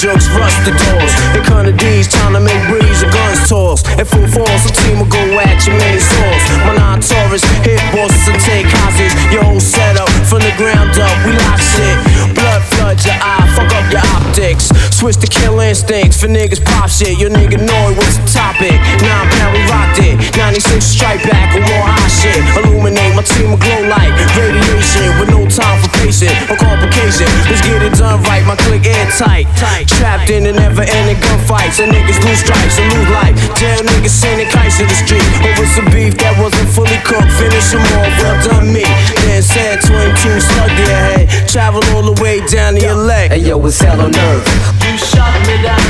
[0.00, 1.12] jokes, rush the doors.
[1.36, 3.84] They kind of D's, trying to make breeze, the guns toss.
[4.00, 6.44] At full force, a team will go at your main source.
[6.64, 9.12] My non Taurus, hit bosses and take houses.
[9.28, 11.96] Your whole setup from the ground up, we lock shit.
[12.32, 14.72] Blood floods your eye, fuck up your optics.
[14.96, 17.20] Switch to kill instincts for niggas pop shit.
[17.20, 18.80] Your nigga know it was the topic.
[19.04, 20.16] Nine pound, we rocked it.
[20.36, 22.40] 96 strike back with more hot shit.
[22.56, 27.28] Illuminate my team will glow like radiation with no time patient or complication.
[27.48, 29.46] Let's get it done right, my click airtight.
[29.86, 31.80] Trapped in the never ending gunfights.
[31.80, 33.36] And niggas lose stripes and lose life.
[33.56, 37.30] Jail niggas sending kites to the street over some beef that wasn't fully cooked.
[37.36, 38.84] Finish them all, well done me.
[39.28, 41.24] Then said 22 slug to your head.
[41.48, 43.30] Travel all the way down to your leg.
[43.30, 44.46] Hey yo, it's hell on earth.
[44.80, 45.84] You shot me down.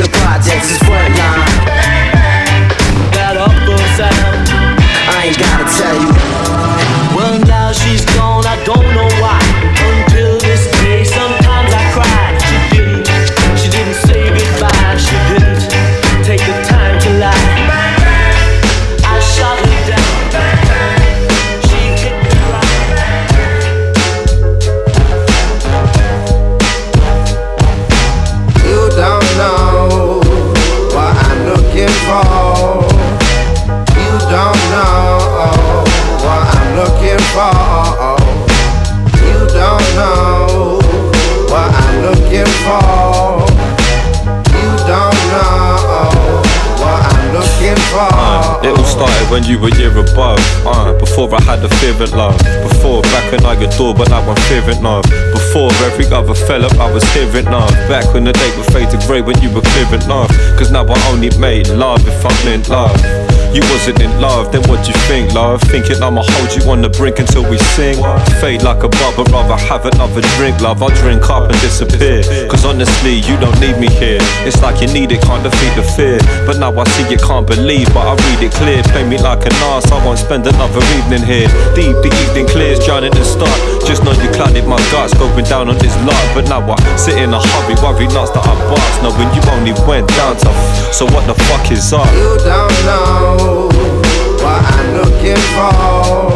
[0.00, 1.46] The projects is frontline.
[3.12, 4.48] That upper sound.
[5.06, 6.93] I ain't gotta tell you.
[7.40, 10.03] Now she's gone, I don't know why.
[51.68, 52.38] The of love.
[52.68, 55.04] Before back when I adored, but now I'm fearing love.
[55.32, 57.70] Before every other fell up, I was hearing love.
[57.88, 60.28] Back when the day would fade to grey when you were clearing love.
[60.58, 63.43] Cause now I only made love if I'm in love.
[63.54, 65.62] You wasn't in love, then what you think, love?
[65.70, 68.02] Thinking I'ma hold you on the brink until we sing.
[68.42, 70.82] Fade like a bubble, rather have another drink, love.
[70.82, 72.26] I'll drink up and disappear.
[72.50, 74.18] Cause honestly, you don't need me here.
[74.42, 76.18] It's like you need it, can't defeat the fear.
[76.50, 78.82] But now I see you can't believe, but I read it clear.
[78.90, 81.46] Play me like an ass, I won't spend another evening here.
[81.78, 83.54] Deep, the evening clears, drowning in the start.
[83.86, 86.18] Just know you clouded my guts, going down on this lot.
[86.34, 88.98] But now I sit in a hurry, worry nuts that I bust.
[88.98, 90.58] Knowing you only went down tough.
[90.90, 92.10] So what the fuck is up?
[92.18, 93.43] You don't know
[94.42, 96.32] what I'm looking for.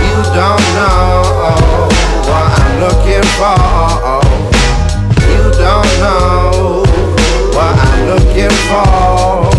[0.00, 1.88] You don't know
[2.28, 4.20] what I'm looking for.
[5.28, 6.84] You don't know
[7.54, 9.50] what I'm looking for.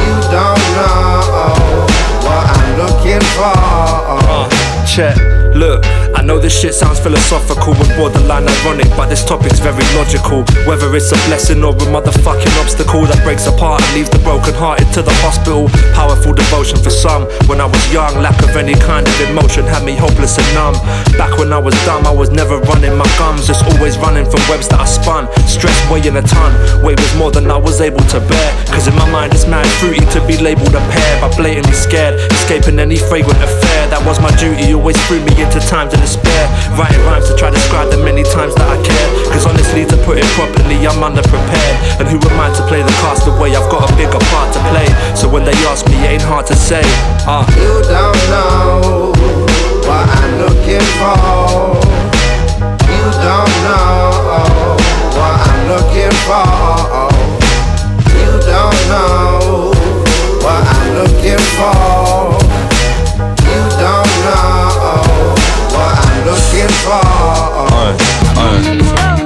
[0.00, 1.86] You don't know
[2.26, 3.56] what I'm looking for.
[4.12, 4.48] Uh,
[4.86, 5.16] check.
[5.54, 5.84] Look,
[6.20, 10.44] I know this shit sounds philosophical and borderline ironic, but this topic's very logical.
[10.68, 14.52] Whether it's a blessing or a motherfucking obstacle that breaks apart and leaves the broken
[14.52, 15.72] hearted to the hospital.
[15.96, 17.24] Powerful devotion for some.
[17.48, 20.76] When I was young, lack of any kind of emotion had me hopeless and numb.
[21.16, 24.44] Back when I was dumb, I was never running my gums, just always running from
[24.52, 25.24] webs that I spun.
[25.48, 26.52] Stress weighing a ton,
[26.84, 28.50] weight was more than I was able to bear.
[28.68, 32.20] Cause in my mind, it's mad fruity to be labeled a pair, but blatantly scared,
[32.36, 33.88] escaping any fragrant affair.
[33.88, 36.44] That was my duty, always threw me into times of despair.
[36.74, 39.10] Writing rhymes to try to describe the many times that I cared.
[39.30, 42.02] Cause honestly, to put it properly, I'm underprepared.
[42.02, 43.54] And who am I to play the cast away?
[43.54, 44.88] I've got a bigger part to play.
[45.14, 46.82] So when they ask me, it ain't hard to say.
[47.30, 47.46] Ah.
[47.54, 49.14] You don't know
[49.86, 51.78] what I'm looking for.
[52.90, 54.74] You don't know
[55.14, 56.50] what I'm looking for.
[58.18, 59.70] You don't know
[60.42, 62.19] what I'm looking for.
[68.36, 69.19] I'm looking for.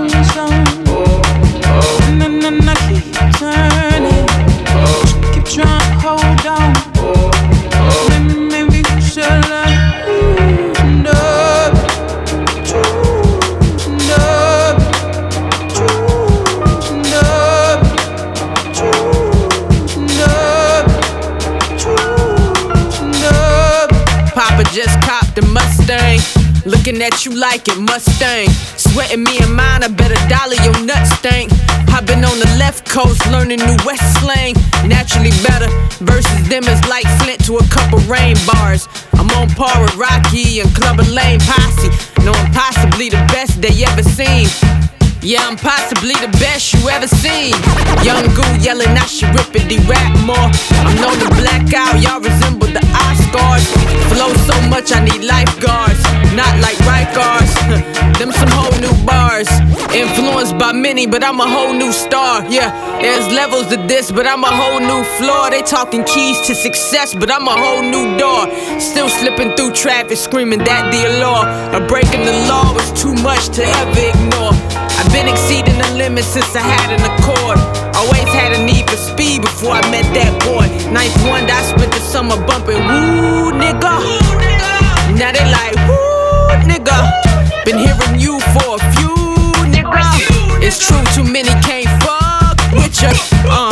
[26.84, 28.46] Looking at you like it, Mustang.
[28.76, 31.50] Sweating me and mine, I bet a dollar your nuts stank.
[31.88, 34.52] I've been on the left coast learning new West slang.
[34.84, 35.72] Naturally better.
[36.04, 38.86] Versus them is like Flint to a couple rain bars.
[39.14, 41.88] I'm on par with Rocky and Clubber Lang Posse.
[42.22, 44.44] No, I'm possibly the best they ever seen.
[45.24, 47.56] Yeah, I'm possibly the best you ever seen.
[48.04, 50.36] Young Goo yelling, I should rippity rap more.
[50.84, 53.64] I'm known to black out, y'all resemble the Oscars.
[54.12, 56.04] Flow so much, I need lifeguards.
[56.36, 57.48] Not like Rikers,
[58.18, 59.48] them some whole new bars.
[59.96, 62.44] Influenced by many, but I'm a whole new star.
[62.44, 62.68] Yeah,
[63.00, 65.48] there's levels to this, but I'm a whole new floor.
[65.48, 68.44] They talking keys to success, but I'm a whole new door.
[68.78, 71.48] Still slipping through traffic, screaming that the law.
[71.72, 74.52] A breaking the law was too much to ever ignore.
[75.04, 77.58] I've been exceeding the limit since I had an accord.
[77.94, 80.66] Always had a need for speed before I met that boy.
[80.90, 83.94] Ninth one, I spent the summer bumping woo nigga.
[85.14, 86.98] Now they like woo nigga.
[87.64, 89.14] Been hearing you for a few
[89.70, 90.02] nigga.
[90.58, 93.14] It's true, too many can't fuck with ya.
[93.46, 93.70] Uh,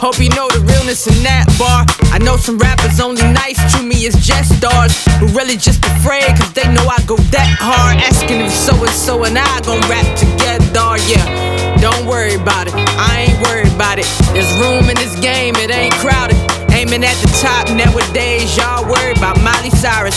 [0.00, 1.84] hope you know the realness in that bar.
[2.08, 6.24] I know some rappers only nice to me is just stars, who really just afraid
[6.40, 8.00] cause they know I go that hard.
[8.00, 11.76] Asking if so and so and I gon' rap together, yeah.
[11.84, 14.08] Don't worry about it, I ain't worried about it.
[14.32, 16.40] There's room in this game, it ain't crowded.
[16.72, 20.16] Aiming at the top nowadays, y'all worry about Miley Cyrus.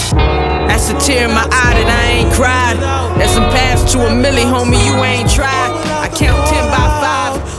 [0.71, 2.80] That's a tear in my eye that I ain't cried.
[3.19, 5.75] There's some paths to a milli, homie, you ain't tried.
[6.00, 6.62] I count 10 by 5,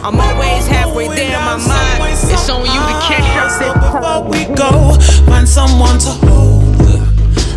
[0.05, 2.12] I'm always halfway there in my mind.
[2.29, 3.25] It's on you to catch
[3.62, 3.81] up.
[3.81, 6.77] Before we go, find someone to hold.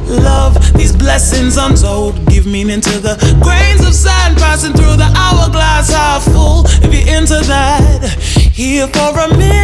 [0.07, 2.25] Love these blessings untold.
[2.27, 6.63] Give meaning to the grains of sand passing through the hourglass half full.
[6.81, 8.15] If you're into that,
[8.53, 9.56] here for a minute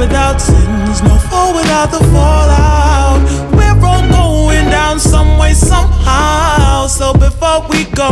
[0.00, 3.20] without sins, no fall without the fallout.
[3.52, 6.86] We're all going down some way, somehow.
[6.86, 8.10] So before we go,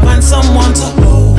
[0.00, 1.36] find someone to hold.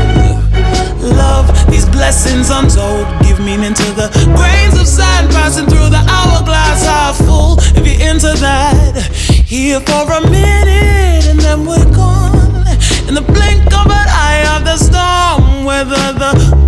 [1.02, 3.08] Love these blessings untold.
[3.24, 7.58] Give meaning to the grains of sand passing through the hourglass half full.
[7.76, 9.10] If you're into that,
[9.48, 12.68] here for a minute and then we're gone.
[13.10, 16.67] In the blink of an eye of the storm, weather the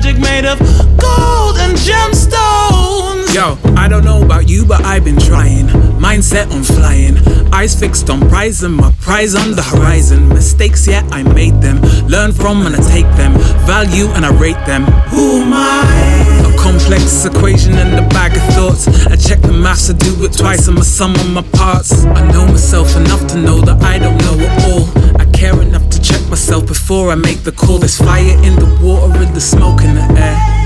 [0.00, 0.58] magic made of
[0.96, 3.34] gold and gemstones.
[3.34, 5.66] Yo, I don't know about you, but I've been trying.
[6.00, 7.18] Mindset on flying,
[7.52, 10.28] eyes fixed on prize and my prize on the horizon.
[10.30, 11.82] Mistakes, yeah, I made them.
[12.08, 13.34] Learn from and I take them.
[13.66, 14.84] Value and I rate them.
[15.12, 16.46] Who am I?
[16.48, 18.88] A complex equation in the bag of thoughts.
[19.06, 22.04] I check the maths, I do it twice, I'm a sum of my parts.
[22.06, 25.09] I know myself enough to know that I don't know it all.
[26.30, 27.78] Myself before I make the call.
[27.78, 30.59] There's fire in the water and the smoke in the air.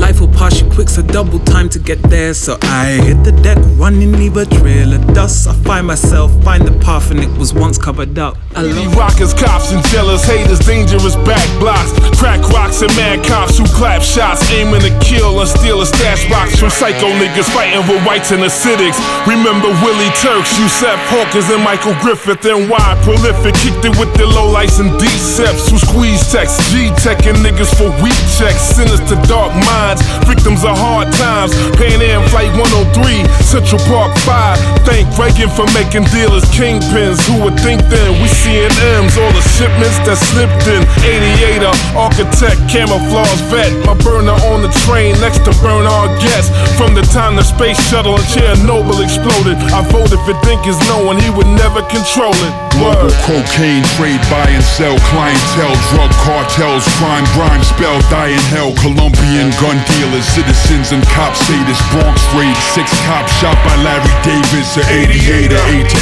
[0.00, 2.34] Life will pass you quick, so double time to get there.
[2.34, 5.46] So I hit the deck, running, leave a trail of dust.
[5.46, 8.36] I find myself, find the path, and it was once covered up.
[8.56, 11.92] I love rockers, cops, and jealous haters, dangerous back blocks.
[12.18, 16.28] Crack rocks and mad cops who clap shots, aiming to kill and steal a stash
[16.28, 18.96] box from psycho niggas fighting with whites and acidics.
[19.26, 24.26] Remember Willie Turks, Yusef Hawkins, and Michael Griffith, and why prolific kicked it with the
[24.26, 28.76] low lights and D-Seps who squeeze text, G-Tech and niggas for weak checks.
[28.76, 29.89] Sinister dark minds,
[30.28, 31.56] victims of hard times.
[31.74, 34.86] Pan Am Flight 103, Central Park 5.
[34.86, 37.24] Thank Reagan for making dealers kingpins.
[37.24, 38.70] Who would think then we seeing
[39.00, 40.84] M's, all the shipments that slipped in.
[41.02, 43.72] 88er, architect, camouflage vet.
[43.88, 46.52] My burner on the train next to Bernhard Goetz.
[46.76, 50.36] From the time the space shuttle in Chernobyl exploded, I voted for
[50.68, 52.52] is known, he would never control it.
[52.76, 58.74] Global cocaine trade, buy and sell, clientele, drug cartels, crime, grime, spell, die in hell.
[58.82, 62.56] Colombian gun dealers, citizens and cops say this Bronx raid.
[62.74, 66.00] Six cops shot by Larry Davis, a 88 or 8 to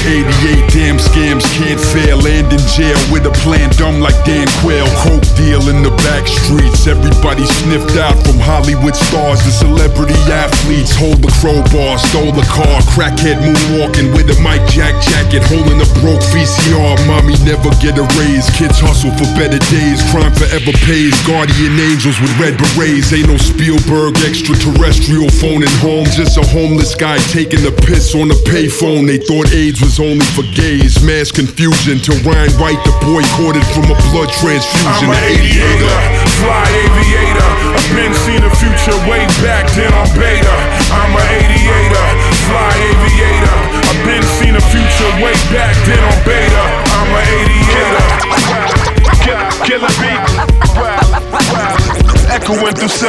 [0.48, 0.74] 88.
[0.74, 2.18] Damn scams can't fail.
[2.18, 4.88] Land in jail with a plan dumb like Dan Quayle.
[5.04, 6.86] Coke deal in the back streets.
[6.86, 10.94] Everybody sniffed out from Hollywood stars to celebrity athletes.
[10.96, 12.80] Hold the crowbar, stole the car.
[12.94, 16.96] Crackhead moonwalking with a Mike Jack jacket, holding a broke VCR.
[17.06, 18.48] Mommy never get a raise.
[18.56, 20.00] Kids hustle for better days.
[20.10, 21.14] Crime forever pays.
[21.26, 23.12] Guardian angels with red berets.
[23.12, 23.36] Ain't no
[23.68, 26.08] Spielberg extraterrestrial phoning home.
[26.16, 29.04] Just a homeless guy taking a piss on a payphone.
[29.04, 31.04] They thought AIDS was only for gays.
[31.04, 35.12] Mass confusion till Ryan White the boy, boycotted from a blood transfusion.
[35.12, 35.96] I'm an aviator,
[36.40, 37.50] fly aviator.
[37.76, 40.56] I've been seen the future way back then on beta.
[40.88, 42.08] I'm an aviator,
[42.48, 43.58] fly aviator.
[43.84, 46.64] I've been seen the future way back then on beta.
[46.88, 47.67] I'm an aviator.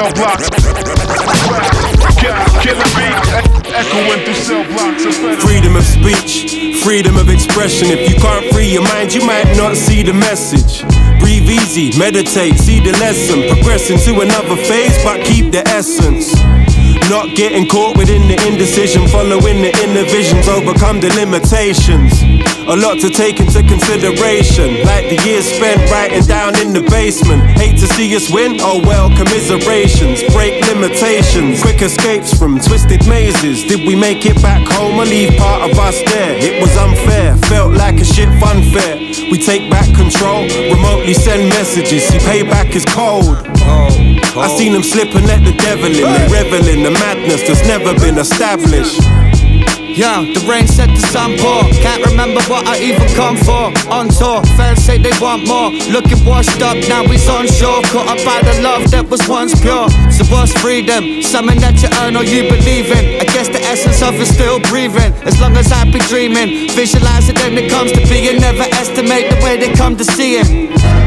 [0.10, 0.50] Cell blocks.
[3.74, 5.44] Echoing through cell blocks.
[5.44, 7.88] Freedom of speech, freedom of expression.
[7.90, 10.84] If you can't free your mind, you might not see the message.
[11.20, 13.48] Breathe easy, meditate, see the lesson.
[13.50, 16.34] Progressing to another phase, but keep the essence.
[17.08, 22.12] Not getting caught within the indecision, following the inner visions, overcome the limitations.
[22.70, 27.42] A lot to take into consideration, like the years spent writing down in the basement.
[27.58, 30.22] Hate to see us win, oh well, commiserations.
[30.34, 33.64] Break limitations, quick escapes from twisted mazes.
[33.66, 36.38] Did we make it back home or leave part of us there?
[36.38, 38.98] It was unfair, felt like a shit fun fair.
[39.32, 42.04] We take back control, remotely send messages.
[42.06, 43.50] See, payback is cold.
[44.36, 45.94] I seen them slip and let the devil in.
[45.94, 49.00] They revel in the madness that's never been established.
[49.90, 51.66] Yeah, the rain set the sun pour.
[51.82, 53.74] Can't remember what I even come for.
[53.90, 55.74] On tour, fans say they want more.
[55.90, 57.82] Looking washed up, now he's on shore.
[57.90, 59.90] Caught up by the love that was once pure.
[60.14, 61.24] So what's freedom?
[61.24, 63.20] Something that you earn or you believe in.
[63.20, 65.12] I guess the essence of it still breathing.
[65.26, 68.40] As long as I be dreaming, visualize it then it comes to being.
[68.40, 70.48] Never estimate the way they come to see it.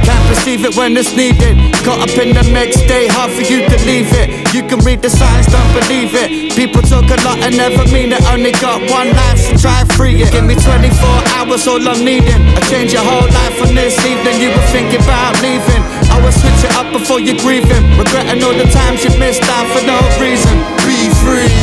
[0.03, 1.55] Can't perceive it when it's needed.
[1.87, 4.53] Caught up in the mix, stay hard for you to leave it.
[4.53, 6.53] You can read the signs, don't believe it.
[6.53, 8.23] People talk a lot and never mean it.
[8.27, 10.33] Only got one life, so try free it.
[10.33, 10.89] Give me 24
[11.37, 12.41] hours, all I'm needing.
[12.57, 14.41] I change your whole life from this evening.
[14.41, 15.83] You were thinking about leaving.
[16.09, 17.85] I will switch it up before you're grieving.
[17.99, 20.57] Regretting all the times you missed out for no reason.
[20.89, 21.62] Be free.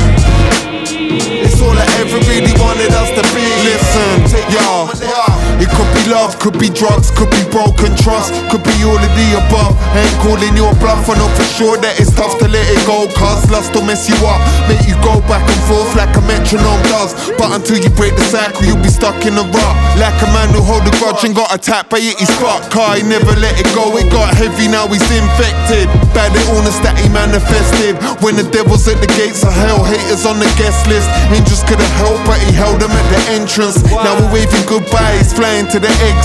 [6.30, 9.74] Love, could be drugs, could be broken trust, could be all of the above.
[9.98, 13.10] Ain't calling your bluff, I know for sure that it's tough to let it go.
[13.18, 16.82] Cause lust will mess you up, make you go back and forth like a metronome
[16.90, 17.14] does.
[17.38, 19.76] But until you break the cycle, you'll be stuck in a rut.
[19.98, 22.70] Like a man who hold a grudge and got attacked by it, he spot.
[22.70, 25.90] Car, he never let it go, it got heavy, now he's infected.
[26.14, 27.98] By the illness that he manifested.
[28.22, 31.10] When the devil's at the gates of hell, haters on the guest list.
[31.34, 33.82] Angels could've helped, but he held them at the entrance.
[33.90, 36.19] Now we're waving goodbyes, flying to the exit.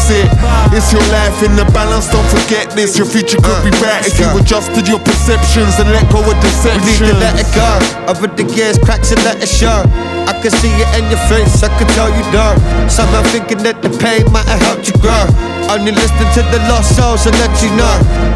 [0.74, 2.98] It's your life in the balance, don't forget this.
[2.98, 6.34] Your future could be bright if you uh, adjusted your perceptions and let go of
[6.42, 6.82] deception.
[6.82, 7.78] We need to let it go.
[8.10, 9.86] Over the years, cracks and let it show.
[10.26, 12.58] I can see it in your face, I can tell you don't.
[12.90, 15.24] Somehow thinking that the pain might have helped you grow.
[15.70, 17.94] Only listen to the lost souls and let you know.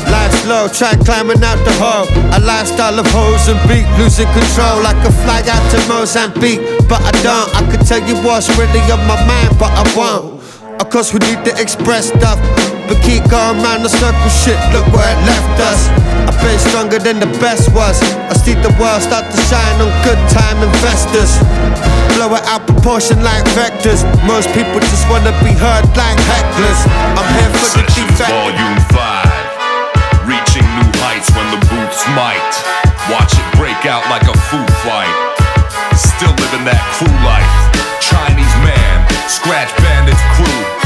[0.09, 2.07] Life's slow, try climbing out the hole.
[2.33, 4.87] A lifestyle of hoes and beat, losing control.
[4.87, 7.51] I could fly out to Mozambique, but I don't.
[7.53, 10.39] I could tell you what's really on my mind, but I won't.
[10.89, 12.41] Of course, we need to express stuff.
[12.89, 15.85] But keep going round the circle, shit, look where it left us.
[16.25, 18.01] I been stronger than the best was.
[18.01, 21.29] I see the world start to shine on good time investors.
[22.17, 24.01] Blow it out proportion like vectors.
[24.25, 26.81] Most people just wanna be heard like hecklers.
[27.21, 28.33] I'm here for the defect.
[28.33, 30.25] Volume 5.
[30.25, 32.53] Reaching new heights when the booths might.
[33.13, 35.13] Watch it break out like a food fight.
[35.93, 37.53] Still living that crew life.
[38.01, 40.78] Chinese man, scratch bandits crew.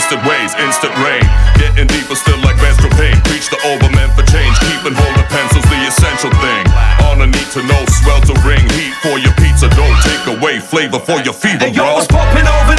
[0.00, 1.20] Twisted ways, instant rain.
[1.60, 3.12] Getting deeper still like menstrual pain.
[3.28, 6.64] Preach the overman for change, keeping hold of pencils, the essential thing.
[7.12, 9.68] On a need to know, sweltering heat for your pizza.
[9.76, 11.94] Don't take away flavor for your fever, Hey, yo, bro.
[12.00, 12.69] what's poppin' over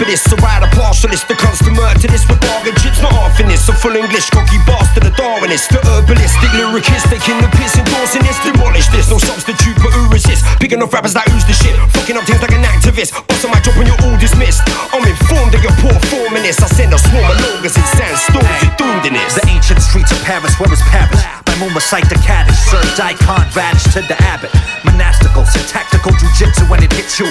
[0.00, 3.48] arborist, so ride a partialist The consummate to this with bargain It's not half in
[3.48, 5.68] this, a full English Cocky bastard, a Darwinist.
[5.68, 10.44] The herbalistic lyricist Taking the piss, endorsing this Demolish this, no substitute but who resist
[10.60, 11.76] Big enough rappers that who's the shit.
[11.92, 13.12] Fucking up things like an activist.
[13.28, 14.64] Busting my job when you're all dismissed?
[14.92, 17.86] I'm informed of your poor form in this I send a swarm of logos in
[17.96, 21.20] sandstorms You're doomed in this The ancient streets of Paris, where was Paris?
[21.60, 24.48] By recite the Kaddish, served icon radish to the abbot.
[24.82, 27.28] Monastical, syntactical jujitsu when it hits you.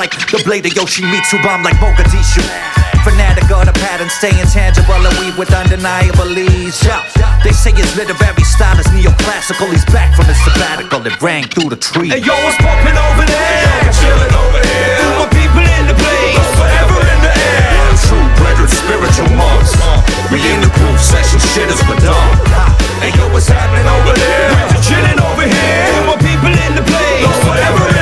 [0.00, 2.40] Like the blade of Yoshimitsu, bomb like Mogadishu.
[3.04, 6.80] Fanatic of the pattern, stay intangible and weave with undeniable ease.
[6.80, 7.04] Yeah.
[7.44, 9.68] They say his literary style is neoclassical.
[9.68, 12.16] He's back from his sabbatical, it rang through the trees.
[12.16, 13.92] Hey yo, what's poppin' over there?
[13.92, 15.04] chilling over here.
[15.04, 17.92] All my people in the place, forever in the air.
[18.00, 19.76] True brethren, spiritual monks.
[20.32, 22.40] We in the groove session, shit is redone.
[23.04, 24.48] Hey yo, what's happening over there?
[24.48, 25.40] We're just chilling over
[27.60, 27.99] sick of the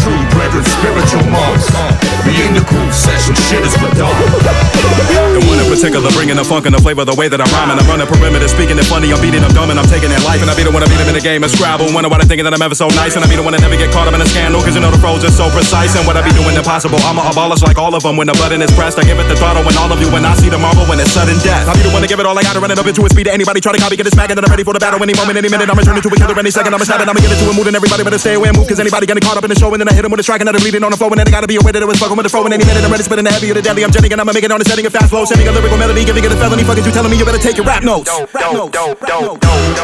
[0.00, 1.70] true brethren, spiritual monks.
[2.26, 6.66] Be in the cool session, shit is for The one in particular bringing the funk
[6.66, 7.78] and the flavor, the way that I'm rhyming.
[7.78, 9.12] I'm running perimeter, speaking it funny.
[9.12, 10.42] I'm beating them dumb and I'm taking their life.
[10.42, 11.90] And I be the one to beat them in the game of Scrabble.
[11.94, 13.14] Wonder why they thinking that I'm ever so nice.
[13.14, 14.58] And I be the one that never get caught up in a scandal.
[14.64, 15.94] Cause you know the pros are so precise.
[15.94, 16.98] And what I be doing impossible.
[17.06, 18.16] I'ma abolish like all of them.
[18.18, 19.62] When the button is pressed, I give it the throttle.
[19.62, 21.70] When all of you, when I see the marble, when it's sudden death.
[21.70, 23.08] I be the one to give it all I gotta run it up into a
[23.08, 23.30] speed.
[23.30, 24.36] To anybody try to copy, get it smacking.
[24.36, 25.70] And I'm ready for the battle any moment, any minute.
[25.70, 26.74] I'm returning to each other any second.
[26.74, 27.68] I'ma stab it, I'ma get it to a mood.
[27.70, 28.66] And everybody better stay away and move.
[28.66, 30.24] Cause anybody getting caught up in the show and then I hit him with a
[30.24, 31.84] strike and then bleeding on the floor and then I gotta be aware that it
[31.84, 33.60] was fucking with the flow and any minute I'm ready spitting the heavy or the
[33.60, 33.84] deadly.
[33.84, 35.76] I'm jetting and I'ma make it on the setting a fast flow, sending a lyrical
[35.76, 36.64] melody, giving it a felony.
[36.64, 38.08] Fucking you telling me you better take your rap notes.
[38.32, 38.72] Rap notes.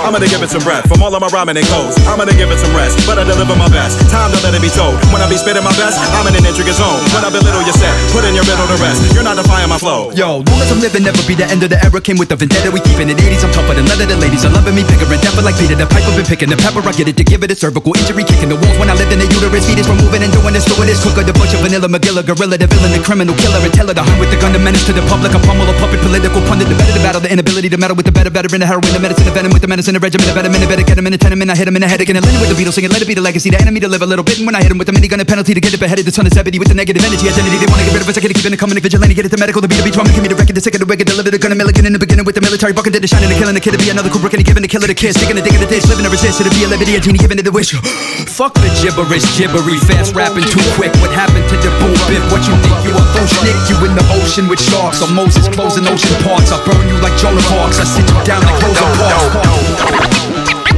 [0.01, 1.93] I'm gonna give it some breath from all of my rhyming and goes.
[2.09, 4.01] I'm gonna give it some rest, but I deliver my best.
[4.09, 4.97] Time to let it be told.
[5.13, 7.05] When I be spitting my best, I'm in an intricate zone.
[7.13, 9.05] When I belittle your set, put in your middle to rest.
[9.13, 10.09] You're not defying my flow.
[10.17, 12.01] Yo, long as I'm living, never be the end of the era.
[12.01, 13.45] Came with the vendetta, we keeping it 80s.
[13.45, 14.09] I'm tougher than leather.
[14.09, 15.77] The ladies are loving me, bigger and dapper like Peter.
[15.77, 16.81] The pipe I've been picking the pepper.
[16.81, 19.13] I get it to give it a cervical injury, kicking the walls when I lived
[19.13, 19.69] in the uterus.
[19.87, 21.03] From moving and doing this, doing this.
[21.03, 24.19] Cooker, the butcher, vanilla, Magilla, gorilla, the villain, the criminal killer, and teller, the hunt
[24.21, 25.35] with the gun, the menace to the public.
[25.35, 28.07] A pummel, a puppet, political pundit, the better, the battle, the inability to meddle with
[28.07, 30.27] the better, better in the heroin, the medicine, the venom with the medicine, the regimen,
[30.27, 31.51] the venom, the better get him in the tenement.
[31.51, 33.09] I hit him in the head again, and Lennon with the Beatles singing, let it
[33.09, 34.39] be the legacy, the enemy to live a little bit.
[34.39, 36.15] And when I hit him with the minigun, a penalty to get it beheaded, the
[36.15, 37.59] son of Zebedee with the negative energy, identity.
[37.59, 39.41] They wanna get rid of us, I gotta keep it coming, vigilante, get it to
[39.41, 41.07] medical, the beat, the beat, trauma, give me the record, the sick of the wicked,
[41.07, 43.39] deliver the gun, a milligan in the beginning with the military bucket, the shining, the
[43.39, 45.43] killing, the kid to be another Kubrick, and giving the killer the kiss, sticking the
[45.43, 47.47] dick in the dish, living to resist, to be a liberty, a genie, giving it
[47.47, 47.73] the wish.
[48.39, 49.25] Fuck the gibberish,
[49.73, 50.93] gibbery, fast rapping too quick.
[51.01, 52.23] What happened to the boom bip?
[52.31, 53.57] What you think you a full schnick?
[53.69, 56.53] You in the ocean with sharks, or Moses closing ocean parts.
[56.53, 57.81] I burn you like Joan of Arcs.
[57.81, 59.37] I sit you down like Rosa Parks.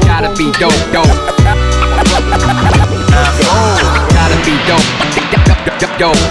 [0.06, 1.10] Gotta be dope, dope.
[3.14, 3.30] Uh,
[4.14, 4.86] gotta be dope,
[5.80, 6.22] dope, dope.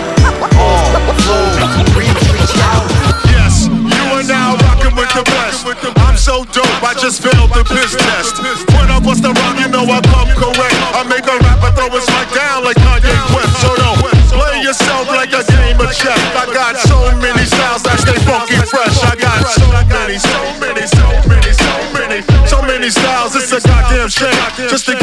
[3.27, 5.65] Yes, you are now rocking with the best.
[5.97, 8.72] I'm so dope, I just failed the piss test.
[9.03, 10.79] I bust the rhyme, you know I come correct.
[10.95, 13.51] I make a rapper throw his mic down like Kanye West.
[13.59, 13.99] So don't
[14.31, 16.15] play yourself like a game of chess.
[16.31, 18.95] I got so many styles that stay funky fresh.
[19.03, 23.35] I got so many, so many, so many, so many, so many styles.
[23.35, 24.39] It's a goddamn shame.
[24.71, 24.95] Just in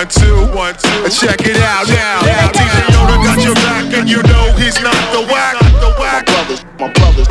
[0.00, 1.12] One, two, one, two.
[1.12, 2.24] Check it out now.
[2.56, 5.60] DJ Yoda got your back and you know he's not the whack.
[5.60, 7.28] My brothers, my brothers.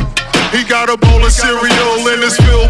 [0.54, 2.69] He got a bowl of cereal and it's filled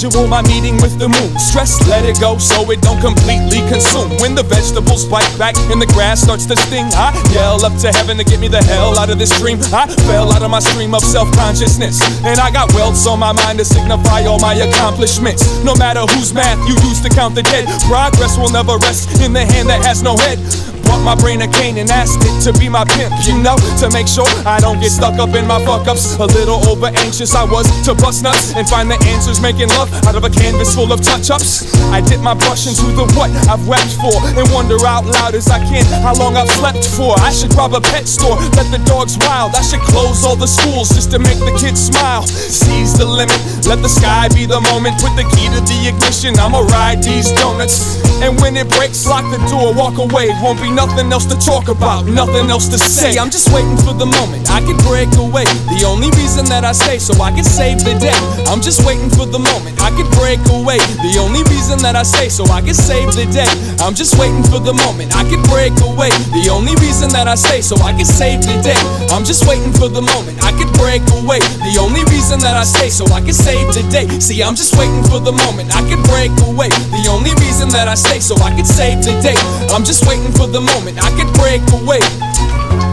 [0.00, 1.38] schedule my meeting with the moon.
[1.38, 4.08] Stress, let it go so it don't completely consume.
[4.16, 7.92] When the vegetables bite back and the grass starts to sting, I yell up to
[7.92, 9.58] heaven to get me the hell out of this dream.
[9.76, 12.00] I fell out of my stream of self consciousness.
[12.24, 15.44] And I got welts on my mind to signify all my accomplishments.
[15.64, 19.34] No matter whose math you use to count the dead, progress will never rest in
[19.34, 20.38] the hand that has no head.
[20.90, 23.86] Brought my brain a cane and asked it to be my pimp, you know, to
[23.94, 26.18] make sure I don't get stuck up in my fuck ups.
[26.18, 29.86] A little over anxious I was to bust nuts and find the answers making love
[30.10, 31.70] out of a canvas full of touch ups.
[31.94, 35.46] I dip my brush into the what I've wept for and wonder out loud as
[35.48, 37.14] I can how long I've slept for.
[37.20, 39.54] I should rob a pet store, let the dogs wild.
[39.54, 42.26] I should close all the schools just to make the kids smile.
[42.26, 44.98] Seize the limit, let the sky be the moment.
[44.98, 48.02] Put the key to the ignition, I'ma ride these donuts.
[48.20, 50.28] And when it breaks, lock the door, walk away.
[50.42, 53.18] Won't be nothing else to talk about, nothing else to say.
[53.20, 55.44] I'm just waiting for the moment I can break away.
[55.76, 58.16] The only reason that I stay so I can save the day.
[58.48, 60.80] I'm just waiting for the moment I can break away.
[61.04, 63.52] The only reason that I stay so I can save the day.
[63.84, 66.08] I'm just waiting for the moment I can break away.
[66.32, 68.80] The only reason that I stay so I can save the day.
[69.12, 71.44] I'm just waiting for the moment I can break away.
[71.60, 74.08] The only reason that I stay so I can save the day.
[74.16, 76.72] See, I'm just waiting for the moment I can break away.
[76.96, 79.36] The only reason that I stay so I can save the day.
[79.68, 82.89] I'm just waiting for the moment I can break away.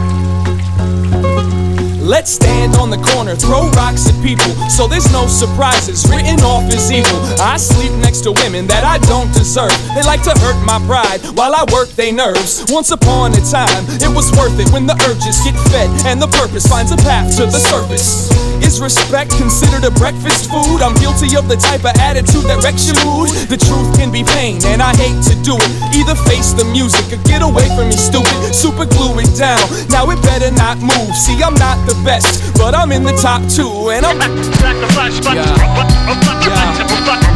[2.08, 6.08] Let's stand on the corner, throw rocks at people, so there's no surprises.
[6.08, 7.20] Written off as evil.
[7.36, 9.76] I sleep next to women that I don't deserve.
[9.92, 12.64] They like to hurt my pride while I work their nerves.
[12.72, 16.32] Once upon a time, it was worth it when the urges get fed and the
[16.40, 18.32] purpose finds a path to the surface.
[18.64, 20.80] Is respect considered a breakfast food?
[20.80, 23.30] I'm guilty of the type of attitude that wrecks your mood.
[23.52, 25.70] The truth can be pain, and I hate to do it.
[25.94, 28.50] Either face the music or get away from me, stupid.
[28.50, 29.62] Super glue it down.
[29.92, 31.14] Now it better not move.
[31.14, 34.18] See, I'm not the best, but I'm in the top two, and I'm.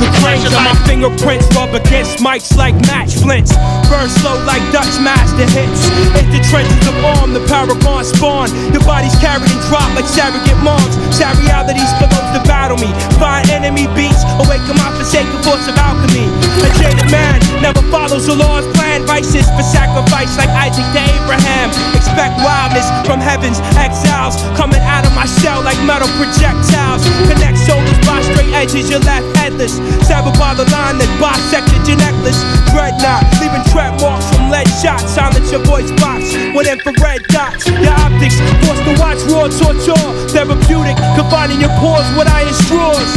[0.03, 3.55] The grains of my fingerprints rub against mics like match flints.
[3.87, 5.87] Burn slow like Dutch master hits.
[6.17, 8.51] Hit the trenches of arm, the paragon spawn.
[8.75, 10.95] Your body's carried and dropped like surrogate moms.
[11.15, 12.91] Sad realities for those that battle me.
[13.23, 16.27] Find enemy beats, awaken my forsaken force of alchemy.
[16.67, 19.07] A jaded man never follows the law's plan.
[19.07, 21.71] Vices for sacrifice like Isaac to Abraham.
[21.95, 24.35] Expect wildness from heaven's exiles.
[24.57, 27.03] Coming out of my shell like metal projectiles.
[27.29, 29.81] Connect shoulders by straight edges, you're left headless.
[30.07, 32.39] Severed by the line that bisected your necklace.
[32.71, 35.09] Dreadnought, leaving tread marks from lead shots.
[35.09, 37.67] Silence your voice box with infrared dots.
[37.67, 40.05] Your optics forced to watch raw torture.
[40.31, 43.11] Therapeutic, confining your pores with iron straws.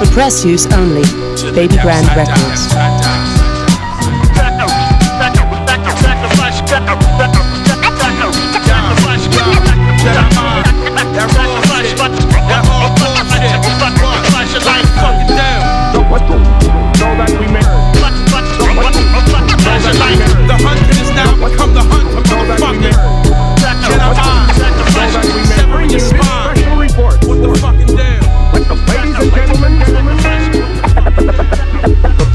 [0.00, 1.04] For press use only.
[1.52, 2.70] Baby Grand Records.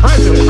[0.06, 0.45] President,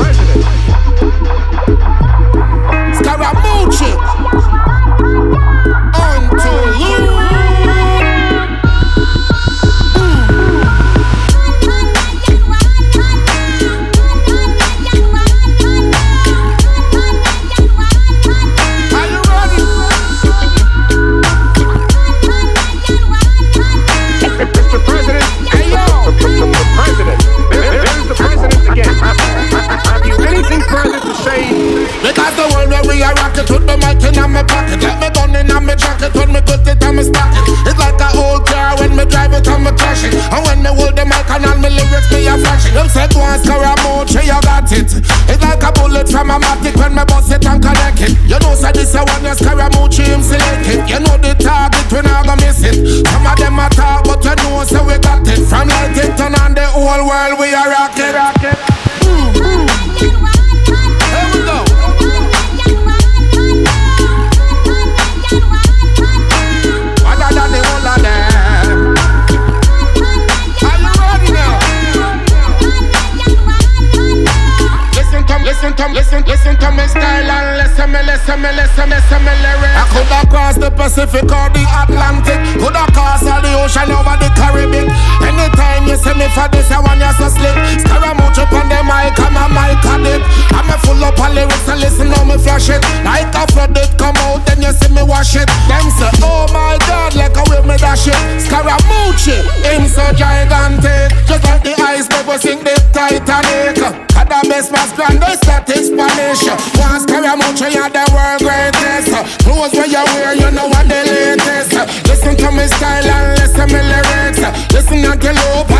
[106.36, 106.76] Spanish.
[106.78, 109.12] Once Scaramucci, you're the world greatest.
[109.44, 111.72] Clothes where you wear, you know what the latest.
[112.08, 114.40] Listen to me style and listen me lyrics.
[114.72, 115.75] Listen you open the world,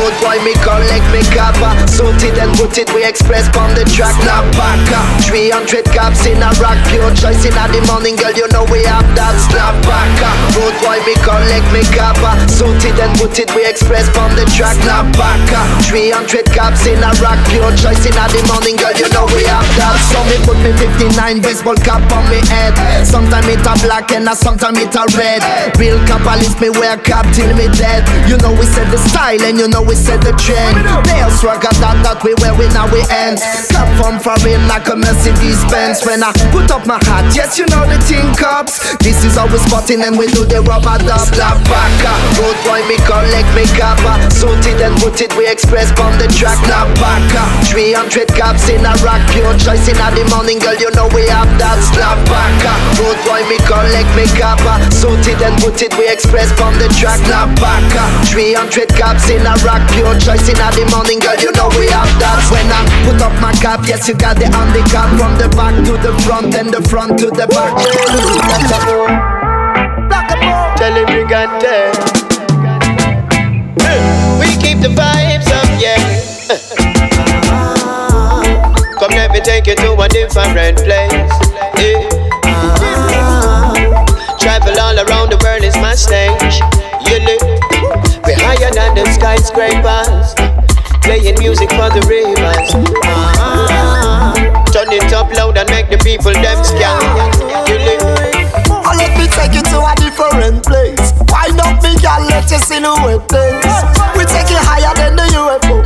[0.00, 1.76] go boy, me collect me kappa.
[1.92, 5.04] Sorted and put it, we express on the track, not back up.
[5.28, 9.04] 300 caps in a rock, pure choice in the morning, girl, you know we have
[9.12, 10.36] that snap back up.
[10.56, 12.40] Road boy, me collect me kappa.
[12.48, 15.68] Sorted and put it, we express on the track, not back up.
[15.84, 19.68] 300 caps in a rock, pure choice in the morning, girl, you know we have
[19.76, 20.00] that.
[20.08, 22.72] So me put me 59 baseball cap on me head.
[23.04, 25.44] Sometimes it a black and sometimes it a red.
[25.76, 28.06] Real capitalist, me wear cap till me dead.
[28.24, 30.78] You know we set the style and you know we set the trend.
[31.02, 33.42] They also got that that we wear we now we end.
[33.74, 36.06] Cap from foreign like a Mercedes Benz.
[36.06, 38.78] When I put up my hat, yes you know the thing cops.
[39.02, 42.12] This is how we spotting and we do the rubber dub la baka.
[42.38, 44.14] Road boy me collect me kappa.
[44.30, 47.42] Sorted and put it we express on the track la baka.
[47.66, 51.50] 300 caps in a rock pure choice in the morning girl you know we have
[51.58, 52.78] that slap baka.
[52.94, 54.78] Road boy me collect me kappa.
[54.94, 58.06] Sorted and put it we express on the track la baka.
[58.30, 62.08] 300 caps in a rock pure choice in the morning girl you know we have
[62.20, 62.40] that.
[62.50, 65.92] When I put up my cap yes you got the handicap from the back to
[65.96, 67.76] the front and the front to the back.
[70.76, 71.96] Tell him we got that.
[74.40, 75.98] We keep the vibes up, yeah.
[78.98, 81.32] Come let me take you to a different place.
[81.80, 82.08] Yeah.
[84.38, 86.60] Travel all around the world is my stage.
[87.08, 87.69] You we're
[89.00, 90.34] higher than the skyscrapers.
[91.02, 92.74] Playing music for the ravers.
[92.74, 94.34] Uh-huh.
[94.72, 97.00] Turn it up loud and make the people them scan.
[97.68, 97.78] You.
[98.70, 101.12] Oh, let me take you to a different place.
[101.28, 102.20] Why not me, girl?
[102.28, 103.64] Let your silhouette dance.
[104.16, 105.82] We take it higher than the UFO.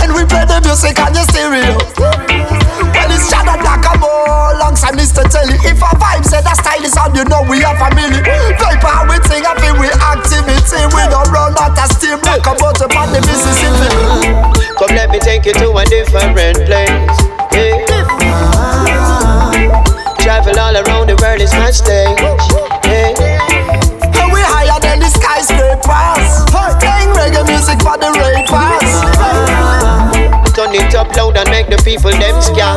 [0.00, 2.65] When we play the music on your stereo.
[3.26, 5.26] Shadow Black and more alongside Mr.
[5.26, 5.58] Telly.
[5.66, 8.22] If a vibe say that style is on, you know we are family.
[8.22, 10.80] Paper, we think of it, we activity.
[10.94, 13.90] We don't run out of steam like a butter on the Mississippi.
[14.78, 17.18] Come let me take you to a different place.
[17.52, 17.82] Yeah.
[20.20, 22.18] Travel all around the world is my stage.
[22.86, 23.14] Yeah.
[24.22, 26.44] And we higher than the skyscrapers.
[26.82, 28.65] Playing reggae music for the ravers.
[31.06, 32.74] Up loud and make the people them know.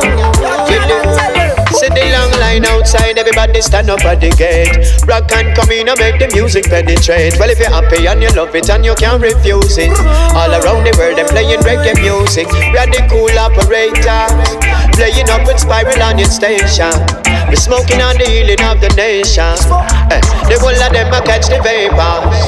[1.74, 4.70] See the long line outside, everybody stand up at the gate.
[5.06, 7.34] Rock and come in and make the music penetrate.
[7.38, 9.90] Well, if you're happy and you love it and you can't refuse it,
[10.38, 12.46] all around the world they're playing reggae music.
[12.70, 14.46] We are the cool operators,
[14.94, 16.94] playing up with spiral on your station.
[17.50, 19.58] We're smoking on the healing of the nation.
[20.14, 22.38] Eh, the whole of them catch the vapors.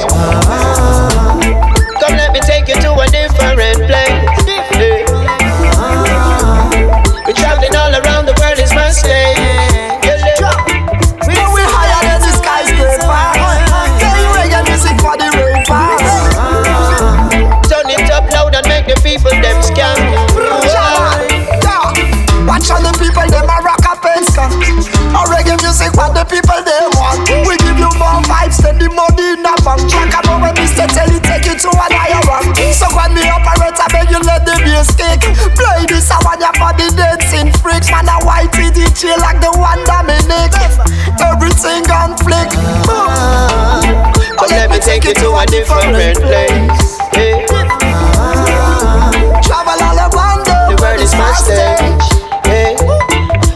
[1.99, 4.32] Come let me take you to a different place.
[7.93, 9.37] All around the world, is my stage.
[11.27, 13.05] We know higher than the skyscraper.
[14.33, 16.33] Reggae music for the ravers.
[16.37, 17.29] Ah.
[17.69, 19.97] Turn it up loud and make the people them scam.
[22.43, 24.49] Watch all the people them a rock a penska.
[25.29, 27.29] Reggae music what the people they want.
[27.47, 29.81] We give you more vibes than the money in the bank.
[29.87, 30.85] Jack and over Mr.
[30.91, 32.57] Telly take you to a higher rank.
[32.73, 35.23] So when me operator beg you let the bass kick.
[35.55, 37.03] Play this I want you for the dancing freaks.
[37.03, 37.12] Man a
[38.93, 40.53] DJ like the one Dominic.
[41.17, 42.49] Everything on flick.
[44.37, 46.97] Come let me take you to a different place.
[49.41, 52.05] Travel all around the The world is my stage.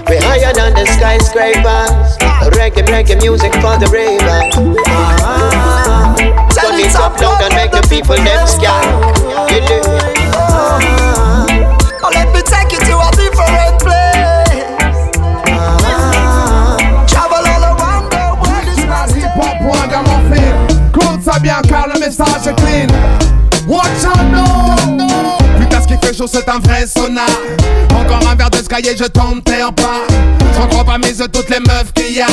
[0.10, 2.17] We're higher than the skyscrapers.
[2.58, 4.56] Reggae, reggae music for the ravers.
[4.89, 6.15] Ah.
[6.50, 9.16] Turn it up loud and make the people them scam.
[21.39, 22.88] Bien car le message est clean.
[23.67, 24.97] Watch out no.
[25.60, 27.28] Putain ce qui fait chaud c'est un vrai sonar
[28.08, 30.08] Encore un verre de Sky et je t'en perds pas
[30.56, 32.28] J'en crois pas mais de toutes les meufs qu'il y a.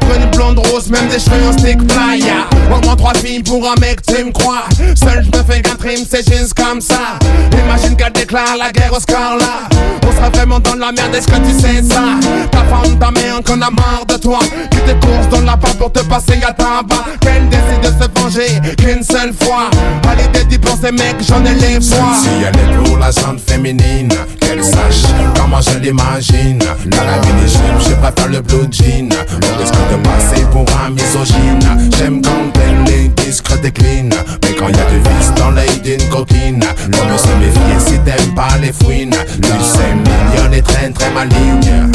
[0.00, 3.78] Brune, blonde, rose, même des cheveux en stick playa Au moins trois filles pour un
[3.80, 4.64] mec tu me crois.
[4.94, 7.18] Seul je me fais qu'un trim c'est juste comme ça.
[7.52, 9.68] Imagine qu'elle déclare la guerre au Scarla
[10.06, 12.04] On sera vraiment dans la merde est-ce que tu sais ça?
[12.50, 14.38] Ta femme, ta mère qu'on a marre de toi.
[14.70, 18.20] Qui te course dans la part pour te passer à tabac Qu'elle décide de se
[18.20, 19.68] venger qu'une seule fois.
[20.08, 23.38] À l'idée d'y penser mec j'en ai les fois Si elle est pour la zone
[23.38, 24.08] féminine,
[24.40, 26.58] qu'elle sache comment je l'imagine?
[26.58, 29.08] Dans la mini-jupe, je préfère le blue jean.
[29.10, 31.90] On risque de passer pour un misogyne.
[31.96, 34.10] J'aime quand elle est discrète et clean.
[34.42, 37.98] Mais quand y a du vice dans l'œil d'une coquine, faut mieux se méfier si
[38.00, 39.16] t'aimes pas les fouines.
[39.42, 41.90] Tu sais, mignonne et très très maligne.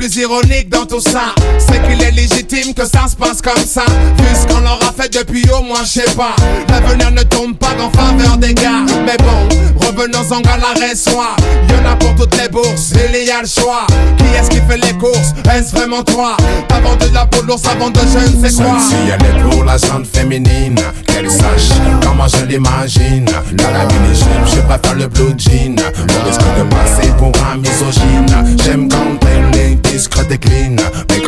[0.00, 3.84] Plus ironique dans tout ça, c'est qu'il est légitime que ça se passe comme ça.
[4.16, 6.34] Vu ce qu'on leur a fait depuis au moins, je sais pas.
[6.70, 8.86] L'avenir ne tourne pas en faveur des gars.
[9.04, 11.36] Mais bon, revenons-en à l'arrêt soir.
[11.68, 13.86] Y'en a pour toutes les bourses, il y a le choix.
[14.16, 15.34] Qui est-ce qui fait les courses?
[15.54, 16.34] Est-ce vraiment toi?
[16.68, 18.78] T'as vendu de la peau l'ours avant de je ne sais quoi.
[18.80, 23.26] Si elle est pour la gente féminine, qu'elle sache comment je l'imagine.
[23.26, 25.76] Dans la mini-gym, je préfère le blue jean.
[25.76, 28.56] Le risque de passer pour un misogyne.
[28.64, 28.88] J'aime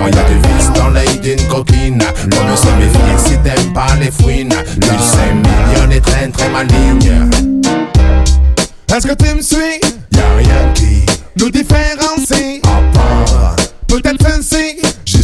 [0.03, 3.73] quand y a du vice dans l'œil d'une coquine, l'on ne se méfie si t'aimes
[3.73, 4.55] pas les fouines.
[4.81, 7.29] Tu sais, mignonne et très très maligne.
[8.95, 9.81] Est-ce que tu me suis?
[10.12, 11.07] Y'a rien qui
[11.38, 12.61] nous différencie.
[13.87, 14.79] Peut-être fancy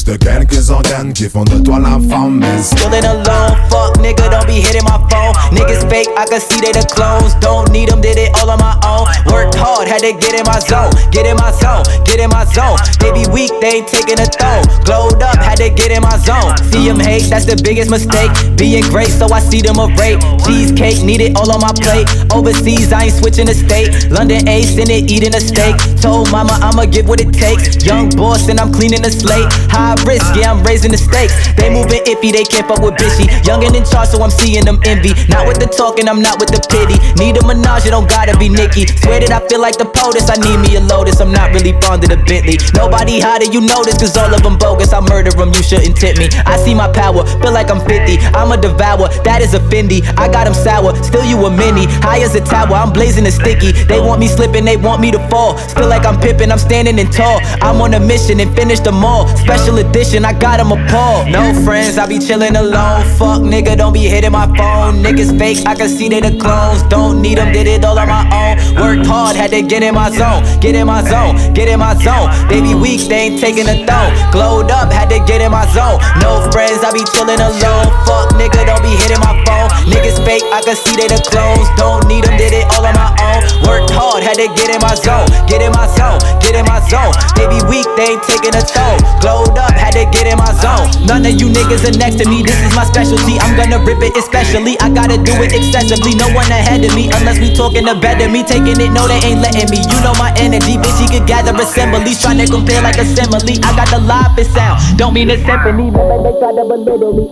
[0.08, 4.46] Juste quelques organes qui font de toi la femme mais Feeling alone, fuck nigga, don't
[4.46, 5.34] be hitting my phone.
[5.52, 7.34] Niggas fake, I can see they the clones.
[7.40, 9.04] Don't need them, did it all on my own.
[9.30, 10.88] Worked hard, had to get in my zone.
[11.12, 12.78] Get in my zone, get in my zone.
[13.00, 14.64] They be weak, they ain't taking a throne.
[14.84, 16.56] Glowed up, had to get in my zone.
[16.72, 18.32] See them hate, that's the biggest mistake.
[18.56, 20.24] Being great, so I see them a rape.
[20.48, 22.08] Cheesecake, need it all on my plate.
[22.32, 24.08] Overseas, I ain't switching the state.
[24.08, 25.76] London ace in it, eating a steak.
[26.00, 27.84] Told mama I'ma give what it takes.
[27.84, 29.52] Young boss, and I'm cleaning the slate.
[29.68, 31.34] High risk, yeah, I'm raising the stakes.
[31.56, 33.26] They moving iffy, they can't fuck with bitchy.
[33.46, 35.14] Young and in charge, so I'm seeing them envy.
[35.28, 36.98] Not with the talking, I'm not with the pity.
[37.18, 38.86] Need a menage, it don't gotta be Nicki.
[39.02, 41.20] Swear that I feel like the POTUS, I need me a Lotus.
[41.20, 42.58] I'm not really fond of the Bentley.
[42.74, 44.92] Nobody hotter, you know this, cause all of them bogus.
[44.92, 46.28] I murder them, you shouldn't tip me.
[46.46, 48.18] I see my power, feel like I'm 50.
[48.36, 50.04] I'm a devour, that is a Fendi.
[50.16, 51.86] I got them sour, still you a mini.
[52.04, 53.72] High as a tower, I'm blazing a sticky.
[53.72, 55.58] They want me slipping, they want me to fall.
[55.68, 57.40] Still like I'm pippin', I'm standing in tall.
[57.62, 59.26] I'm on a mission and finish them all.
[59.36, 61.28] Special edition, I got them appalled.
[61.28, 63.02] No friends, I be chillin' alone.
[63.16, 65.00] Fuck nigga, don't be hitting my phone.
[65.02, 66.82] Niggas fake, I can see they the clones.
[66.84, 68.58] Don't need them, did it all on my own.
[68.76, 70.44] Worked hard, had to get in my zone.
[70.60, 72.28] Get in my zone, get in my zone.
[72.48, 74.12] They be weak, they ain't taking a throne.
[74.30, 75.96] Glowed up, had to get in my zone.
[76.20, 77.88] No friends, I be chillin' alone.
[78.04, 79.72] Fuck nigga, don't be hitting my phone.
[79.88, 81.68] Niggas fake, I can see they the clones.
[81.80, 83.40] Don't need them, did it all on my own.
[83.64, 85.26] Worked hard, had to get in my zone.
[85.48, 87.16] Get in my zone, get in my zone.
[87.32, 89.00] They be weak, they ain't taking a throne.
[89.24, 90.90] Glowed up, had to get in my zone.
[91.06, 93.38] None of you niggas are next to me, this is my specialty.
[93.38, 94.74] I'm gonna rip it especially.
[94.82, 96.18] I gotta do it excessively.
[96.18, 98.42] No one ahead of me, unless we talking to better me.
[98.42, 99.78] Taking it, no, they ain't letting me.
[99.86, 102.18] You know my energy, bitch, he could gather assemblies.
[102.20, 103.54] Trying to compare like a simile.
[103.62, 105.94] I got the loudest sound, don't mean a symphony.
[105.94, 107.30] Remember they try to belittle me.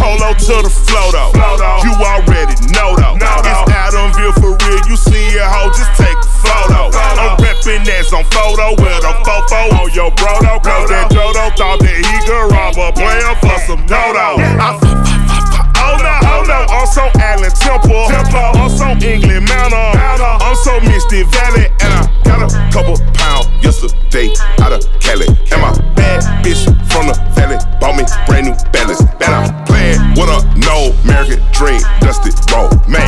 [0.00, 1.30] Polo to the flow though.
[1.84, 3.20] You already know though.
[3.20, 4.80] It's Adamville for real.
[4.88, 6.90] You see a hoe, just take a photo.
[6.96, 10.62] I'm reppin' that's on photo with a fofo on your brodo.
[10.62, 14.38] Cause that Jodo thought that he could rob a player for some dodo.
[14.38, 15.02] I
[15.82, 18.06] Oh no, oh no, I'm so Allen Temple.
[18.06, 19.98] I'm so England Manor.
[19.98, 21.66] I'm so Misty Valley.
[21.82, 24.30] And I got a couple pounds yesterday
[24.62, 25.26] out of Cali.
[25.26, 29.02] And my bad bitch from the valley bought me brand new balance.
[29.02, 32.70] And I'm playing with a no American dream, dusty road.
[32.86, 33.01] Man,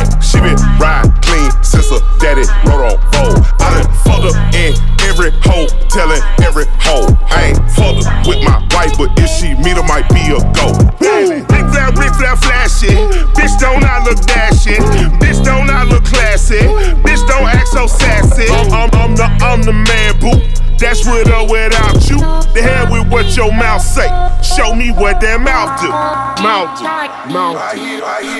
[19.55, 20.35] I'm the, man, boo.
[20.77, 22.19] That's with or without you.
[22.51, 24.09] The hell with what your mouth say.
[24.55, 25.91] Show me what that mouth do.
[26.39, 26.87] Mouth do.
[27.27, 27.83] Mouth do.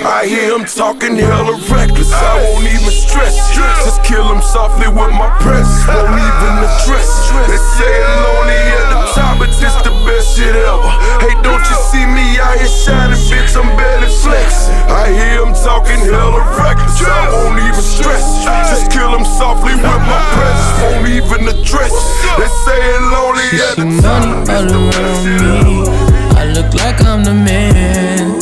[0.07, 2.07] I hear him talking hella reckless.
[2.15, 3.35] I won't even stress.
[3.83, 5.67] Just kill him softly with my press.
[5.83, 7.11] Won't even address.
[7.51, 10.87] They say it lonely at the top, but this the best shit ever.
[11.19, 13.51] Hey, don't you see me out here shining, bitch?
[13.59, 14.71] I'm barely flexing.
[14.87, 16.95] I hear him talking hella reckless.
[17.03, 18.23] I won't even stress.
[18.71, 20.61] Just kill him softly with my press.
[20.79, 21.91] Won't even address.
[22.39, 24.63] They say it lonely She at see the money top.
[24.63, 26.04] all around me.
[26.37, 28.39] I look like I'm the man.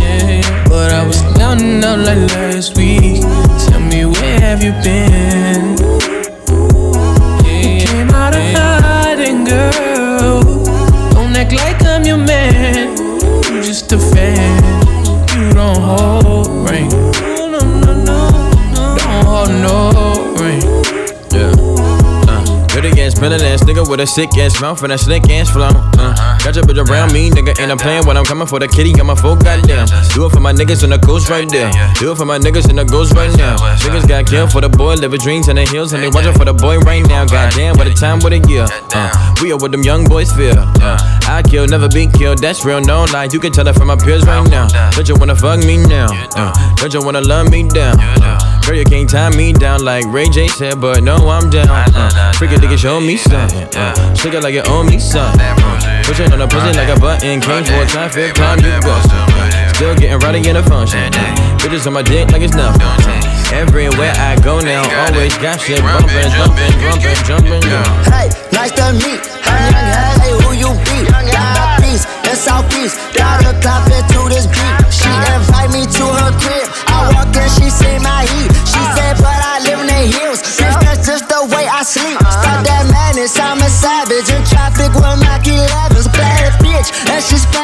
[0.00, 3.22] Yeah, but I was counting out like last week.
[3.68, 5.87] Tell me where have you been?
[22.80, 25.68] Dirty ass, villain ass nigga with a sick ass mouth and a slick ass flow.
[25.98, 28.68] Uh, got your bitch around me, nigga, and I'm playing when I'm coming for the
[28.68, 28.92] kitty.
[28.92, 29.86] Got my full goddamn.
[30.14, 31.70] Do it for my niggas in the coast right there.
[31.98, 33.56] Do it for my niggas in the ghost right now.
[33.82, 36.44] Niggas got killed for the boy, living dreams in the hills, and they watching for
[36.44, 37.24] the boy right now.
[37.26, 38.66] Goddamn, what a time, what a year.
[38.94, 40.54] Uh, we are what them young boys feel.
[40.58, 42.38] Uh, I kill, never be killed.
[42.38, 43.28] That's real, no lie.
[43.32, 44.68] You can tell it from my peers right now.
[44.90, 46.08] Don't you wanna fuck me now?
[46.36, 47.98] Uh, don't you wanna love me down?
[47.98, 51.68] Uh, Girl, you can't tie me down like Ray J said, but no, I'm down.
[51.70, 53.68] Uh, freaking nigga, show me something.
[53.76, 55.40] Uh, shake it like it owe me something.
[55.40, 57.40] Uh, push it on the pussy like a button.
[57.40, 58.94] Came for a time, fifth time you go.
[59.74, 61.12] Still getting rowdy in a function.
[61.58, 62.84] Bitches on my dick like it's nothing.
[63.52, 67.62] Everywhere I go now, always got shit bumping, jumping, jumping, jumping.
[68.12, 69.24] Hey, nice to meet.
[69.48, 71.08] I'm young, hey, who you be?
[71.08, 73.00] Got the peace in Southeast.
[73.16, 74.76] Got her clapping to this beat.
[74.92, 76.68] She invite me to her crib.
[76.92, 78.52] I walk in, she see my heat.
[78.68, 79.37] She said, but
[87.30, 87.57] bitch,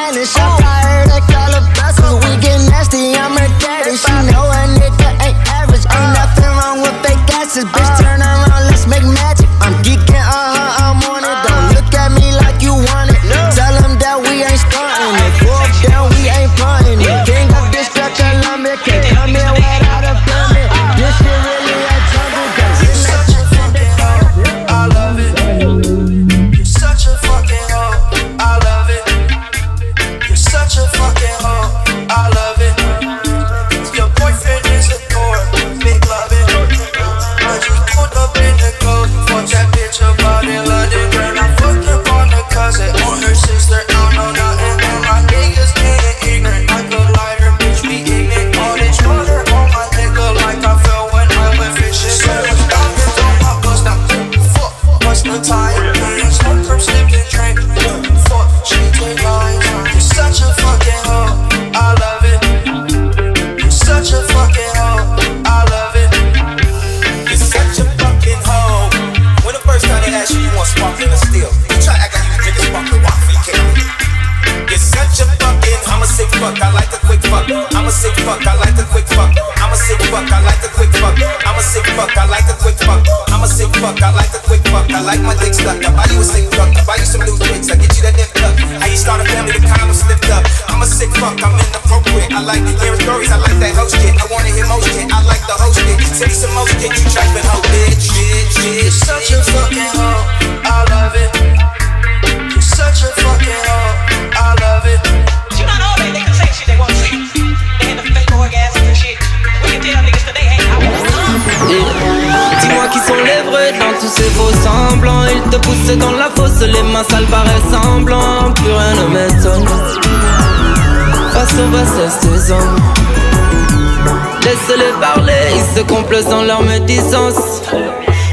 [126.23, 127.61] dans leur médisance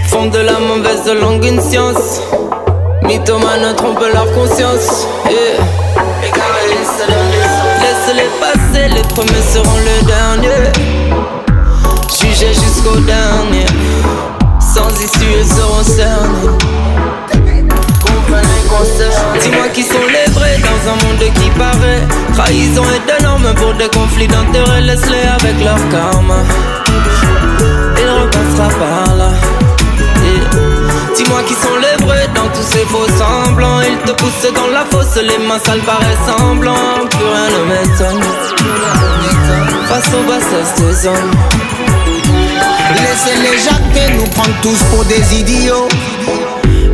[0.06, 2.20] Font de la mauvaise langue une science.
[3.02, 5.06] Mythomanes trompent leur conscience.
[5.28, 5.58] Yeah.
[7.80, 10.70] Laisse-les passer, les premiers seront les derniers
[12.20, 13.66] Jugés jusqu'au dernier.
[14.60, 16.58] Sans issue ils seront cernés
[19.42, 22.00] Dis-moi qui sont les vrais dans un monde qui paraît.
[22.34, 24.82] Trahison et de normes pour des conflits d'intérêts.
[24.82, 26.44] Laisse-les avec leur karma
[28.22, 29.30] repassera par là.
[31.16, 34.84] Dis-moi qui sont les vrais dans tous ces faux semblants Ils te poussent dans la
[34.86, 38.22] fosse, les mains sales paraissent semblants Plus rien ne m'étonne
[39.88, 41.30] Face aux bassesses des hommes
[42.94, 45.88] Laissez-les jacter, nous prendre tous pour des idiots.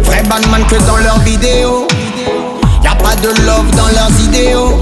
[0.02, 1.86] Vrai Batman que dans leurs vidéos.
[2.82, 4.78] Y a pas de love dans leurs idéaux.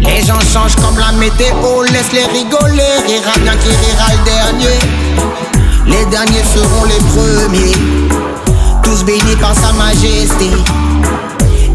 [0.00, 2.82] Les gens changent comme la météo, laisse-les rigoler.
[3.06, 4.78] Rira bien qui rira le dernier.
[5.86, 7.72] Les derniers seront les premiers.
[8.82, 10.50] Tous bénis par sa majesté.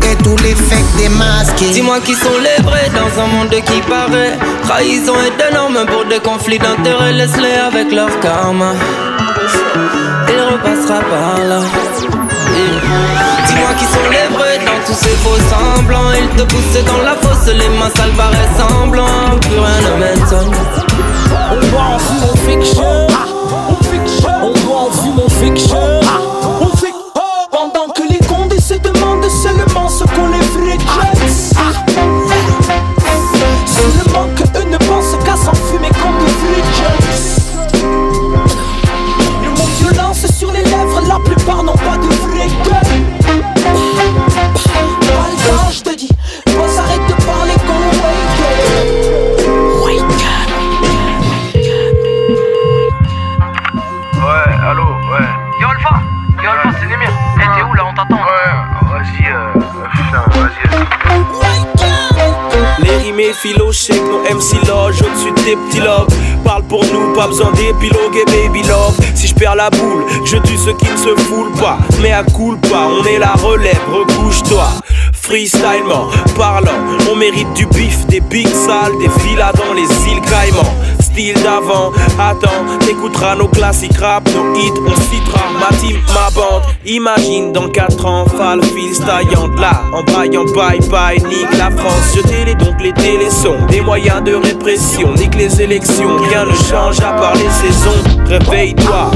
[0.09, 1.71] Et tous les fakes démasqués.
[1.71, 6.05] Dis-moi qui sont les vrais dans un monde qui paraît Trahison et de normes pour
[6.05, 8.73] des conflits d'intérêts Laisse-les avec leur karma
[10.27, 11.61] Il repassera par là.
[13.47, 14.44] Dis-moi qui sont les vrais
[14.95, 16.11] ces faux semblants.
[16.17, 20.55] Ils te poussent dans la fosse, les mains sales paraissent semblants Plus rien ne m'étonne.
[21.51, 23.07] On doit en fumer mon fiction.
[24.43, 25.94] On doit en fumer mon fiction
[55.15, 55.21] Ouais.
[55.61, 55.69] Yo
[56.77, 57.09] c'est Némir.
[57.37, 58.15] Eh, hey, t'es où là On t'attend.
[58.15, 59.53] Ouais, ah, vas-y, euh.
[60.35, 60.61] Vas-y.
[62.83, 66.11] Les rimes philo, chez nos MC loge au-dessus des petits lobes.
[66.43, 68.99] Parle pour nous, pas besoin d'épiloguer, baby love.
[69.15, 71.77] Si je perds la boule, je tue ceux qui ne se foulent pas.
[72.01, 74.67] Mais à coule pas, on est la relève, recouche-toi
[75.25, 76.71] freestylement parlant.
[77.11, 80.75] On mérite du bif, des big salles, des villas dans les îles Caïmans
[81.15, 81.91] style d'avant.
[82.19, 86.63] Attends, t'écouteras nos classiques rap, nos hits, on citera ma team, ma bande.
[86.85, 92.15] Imagine dans 4 ans, Fall fils taillant là, en braillant bye bye, nique la France.
[92.15, 96.17] Je télé donc les télésons, des moyens de répression, nique les élections.
[96.29, 98.03] Rien ne change à part les saisons.
[98.25, 99.11] Réveille-toi,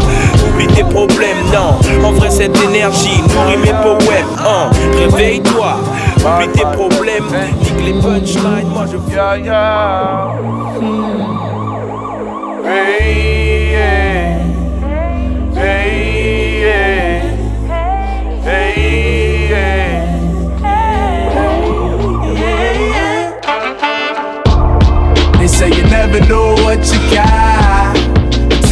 [0.48, 2.08] oublie tes problèmes, non.
[2.08, 4.70] En vrai, cette énergie nourrit mes poèmes, hein.
[4.98, 5.76] Réveille-toi,
[6.18, 7.26] oublie tes problèmes,
[7.62, 8.70] nique les punchlines.
[8.74, 9.38] Moi je yeah.
[9.38, 11.29] Yeah.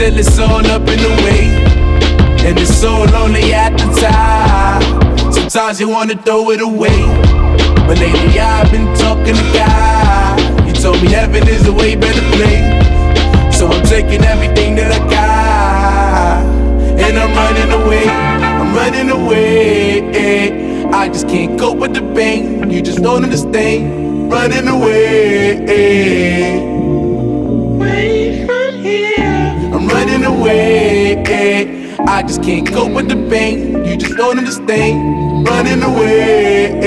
[0.07, 2.47] Until it's all up in the way.
[2.47, 5.33] And it's so lonely at the top.
[5.33, 7.01] Sometimes you wanna throw it away.
[7.87, 10.67] But lately I've been talking to God.
[10.67, 12.86] You told me heaven is a way better place.
[13.57, 16.45] So I'm taking everything that I got.
[17.01, 18.07] And I'm running away.
[18.07, 20.01] I'm running away.
[20.13, 20.87] Eh.
[20.93, 22.69] I just can't cope with the pain.
[22.69, 24.31] You just don't understand.
[24.31, 25.57] Running away.
[25.67, 26.59] Eh.
[27.79, 29.73] Away from here.
[29.73, 31.15] I'm running away.
[31.25, 31.95] Eh.
[32.07, 33.83] I just can't cope with the pain.
[33.83, 35.47] You just don't understand.
[35.47, 36.77] Running away.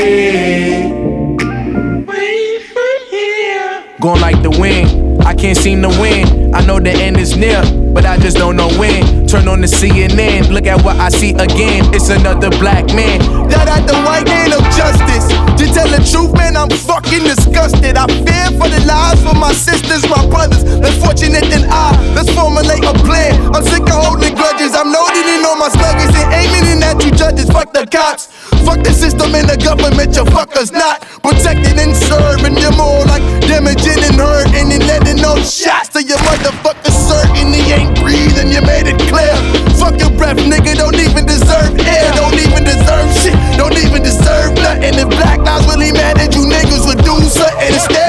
[1.98, 3.82] Away from here.
[3.98, 5.09] Going like the wind.
[5.24, 6.54] I can't seem to win.
[6.54, 7.62] I know the end is near,
[7.92, 9.26] but I just don't know when.
[9.26, 11.92] Turn on the CNN, look at what I see again.
[11.94, 13.20] It's another black man.
[13.48, 15.28] That at the white hand of justice.
[15.60, 17.96] To tell the truth, man, I'm fucking disgusted.
[17.96, 20.64] I fear for the lives of my sisters, my brothers.
[20.64, 21.94] Less fortunate than I.
[22.14, 23.36] Let's formulate a plan.
[23.54, 24.74] I'm sick of holding grudges.
[24.74, 27.50] I'm loading in on my sluggers and aiming in at you judges.
[27.50, 28.28] Fuck the cops.
[28.70, 32.54] Fuck the system and the government, you fuckers not protecting and serving.
[32.54, 37.66] You're more like damaging and hurting and letting no shots to your motherfucker certain he
[37.74, 38.54] ain't breathing.
[38.54, 39.34] You made it clear.
[39.74, 40.78] Fuck your breath, nigga.
[40.78, 42.14] Don't even deserve air.
[42.14, 43.34] Don't even deserve shit.
[43.58, 44.94] Don't even deserve nothing.
[45.02, 47.99] If black lives really mattered, you niggas would do something instead.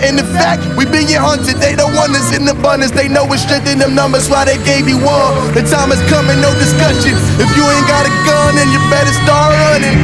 [0.00, 1.56] In fact, we being hunted.
[1.60, 2.92] They don't want us in abundance.
[2.92, 4.28] They know it's strict in them numbers.
[4.30, 5.52] Why they gave you one?
[5.52, 7.12] The time is coming, no discussion.
[7.36, 9.98] If you ain't got a gun, then you better start running.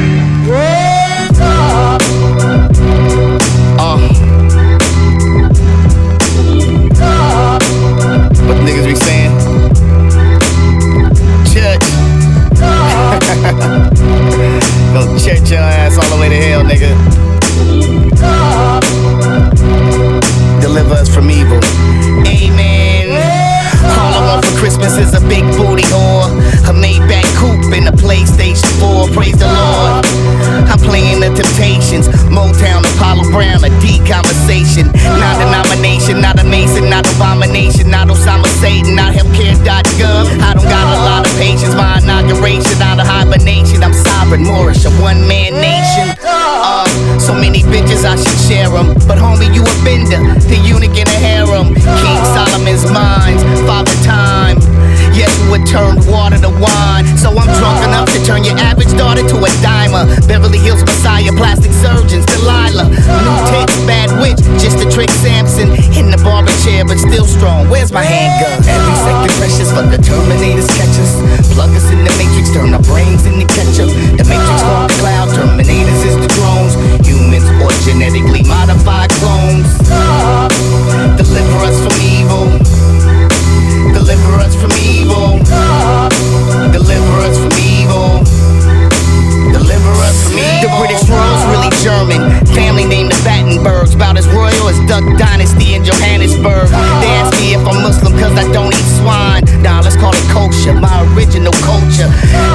[3.79, 3.97] Uh.
[8.47, 9.33] What niggas be saying?
[11.51, 11.83] Church.
[14.93, 17.26] Go church your ass all the way to hell, nigga.
[20.97, 21.61] Us from evil.
[22.25, 23.13] Amen.
[23.97, 26.33] All I want for Christmas is a big booty whore,
[26.65, 29.13] a Maybach coupe, and a PlayStation 4.
[29.13, 30.01] Praise the Lord.
[30.67, 34.89] I'm playing the Temptations, Motown, Apollo Brown, a D conversation.
[35.21, 40.23] Not a denomination, not a Mason, not abomination, not Osama Satan, not healthcare.gov.
[40.41, 41.73] I don't got a lot of patience.
[41.77, 43.83] My inauguration out of hibernation.
[43.83, 46.17] I'm sovereign, Moorish, a one man nation.
[46.57, 46.85] Uh,
[47.19, 48.93] so many bitches, I should share them.
[49.07, 51.75] But homie, you a bender, the eunuch in a harem.
[51.75, 54.57] King Solomon's minds, father time.
[55.13, 57.05] Yes, would turn water to wine.
[57.17, 60.05] So I'm drunk enough to turn your average daughter to a dimer.
[60.27, 62.89] Beverly Hills Messiah, plastic surgeons, Delilah.
[62.89, 65.73] New takes, bad witch, just a trick Samson.
[65.97, 67.69] In the barber chair, but still strong.
[67.69, 68.61] Where's my handgun?
[68.65, 71.17] Every second precious for the Terminators catch us.
[71.53, 73.89] Plug us in the matrix, turn our brains into ketchup.
[74.21, 76.29] The matrix on the cloud, Terminators is the
[77.67, 79.67] or genetically modified clones.
[81.19, 82.47] Deliver us from evil.
[83.91, 85.43] Deliver us from evil.
[86.71, 88.23] Deliver us from evil.
[89.51, 90.63] Deliver us from evil.
[90.63, 92.21] The British royals really German.
[92.55, 93.95] Family named the Battenbergs.
[93.95, 96.71] About as royal as Duck Dynasty in Johannesburg.
[97.03, 99.43] They ask me if I'm Muslim cause I don't eat swine.
[99.61, 100.73] Nah, let's call it kosher.
[100.73, 102.07] My original culture.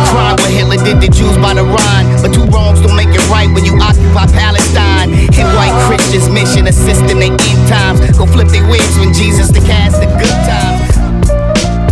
[0.08, 2.06] Crime what Hitler did to Jews by the Rhine.
[2.22, 4.91] But two wrongs don't make it right when you occupy Palestine.
[5.11, 8.00] And white Christians mission assisting the end times.
[8.16, 10.90] Go flip their wigs when Jesus the cast the good times.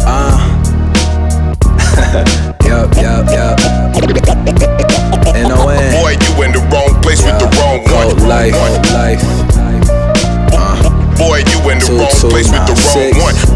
[0.07, 0.39] Uh.
[2.71, 3.59] Yup, yup, yup.
[5.35, 5.91] N-O-N.
[6.01, 8.29] Boy, you in the wrong place with the wrong one.
[8.29, 8.55] life,
[8.95, 9.23] life.
[11.19, 13.19] Boy, you in the Two, wrong two, place with the nine, wrong six.
[13.19, 13.35] one.
[13.35, 13.50] One.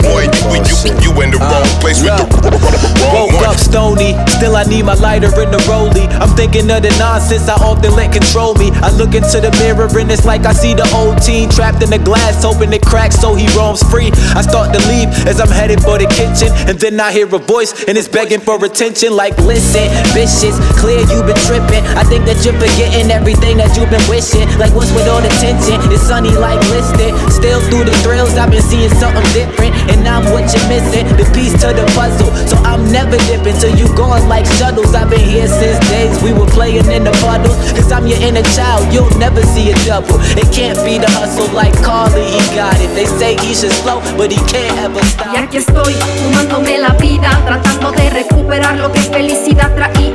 [0.00, 4.16] Boy, you, you, you in the wrong uh, place with the wrong Woke up stony,
[4.38, 6.08] Still, I need my lighter in the rollie.
[6.20, 8.70] I'm thinking of the nonsense I often let control me.
[8.80, 11.90] I look into the mirror and it's like I see the old teen trapped in
[11.90, 14.10] the glass, hoping it cracks so he roams free.
[14.34, 17.38] I start to leave as I'm headed for the kitchen, and then I hear a
[17.38, 19.14] voice and it's begging for attention.
[19.14, 21.84] Like, listen, bitches, clear you've been tripping.
[21.98, 24.46] I think that you're forgetting everything that you've been wishing.
[24.58, 25.78] Like, what's with all the tension?
[25.92, 27.12] It's sunny like listed.
[27.30, 31.06] Still through the thrills, I've been seeing something different, and I'm what you're missing.
[31.16, 34.94] The piece to the puzzle, so I'm never dipping till you going like shuttles.
[34.94, 37.56] I've been here since days we were playing in the puddles.
[37.72, 40.18] Cause I'm your inner child, you'll never see a double.
[40.38, 42.92] It can't be the hustle like Carly, he got it.
[42.94, 45.34] They say he should slow, but he can't ever stop.
[45.34, 50.12] Y aquí estoy, fumándome la vida, tratando de recuperar lo que felicidad traía.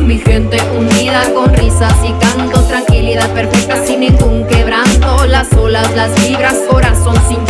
[0.00, 5.24] Mi gente unida con risas y canto, tranquilidad perfecta sin ningún quebranto.
[5.26, 7.42] Las olas, las vibras, corazón sin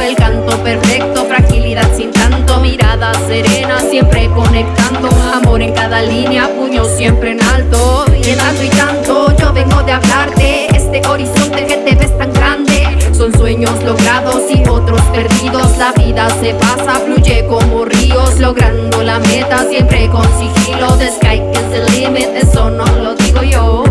[0.00, 5.08] el canto perfecto, fragilidad sin tanto, mirada serena, siempre conectando.
[5.32, 8.04] Amor en cada línea, puño siempre en alto.
[8.22, 12.32] Y en tanto y tanto, yo vengo de hablarte, este horizonte que te ves tan
[12.32, 12.98] grande.
[13.12, 15.76] Son sueños logrados y otros perdidos.
[15.78, 20.96] La vida se pasa, fluye como ríos, logrando la meta siempre con sigilo.
[20.98, 23.84] The sky is the limit, eso no lo digo yo.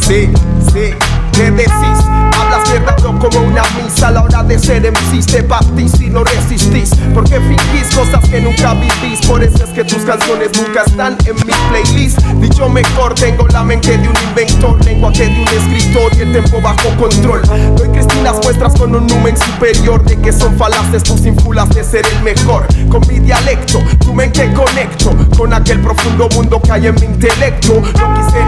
[0.00, 0.30] Sí,
[0.72, 0.94] sí,
[1.32, 1.98] ¿qué decís?
[2.38, 4.08] Hablas mierda no como una misa.
[4.08, 6.90] A la hora de ser MCs te batís y no resistís.
[7.12, 11.34] Porque fingís cosas que nunca vivís Por eso es que tus canciones nunca están en
[11.36, 12.18] mi playlist.
[12.40, 16.60] Dicho mejor, tengo la mente de un inventor Lenguaje de un escritor y el tempo
[16.60, 17.42] bajo control.
[17.76, 20.02] Doy cristinas muestras con un numen superior.
[20.04, 22.66] De que son falaces tus infulas de ser el mejor.
[22.88, 25.14] Con mi dialecto, tu mente conecto.
[25.36, 27.74] Con aquel profundo mundo que hay en mi intelecto.
[27.98, 28.38] No quise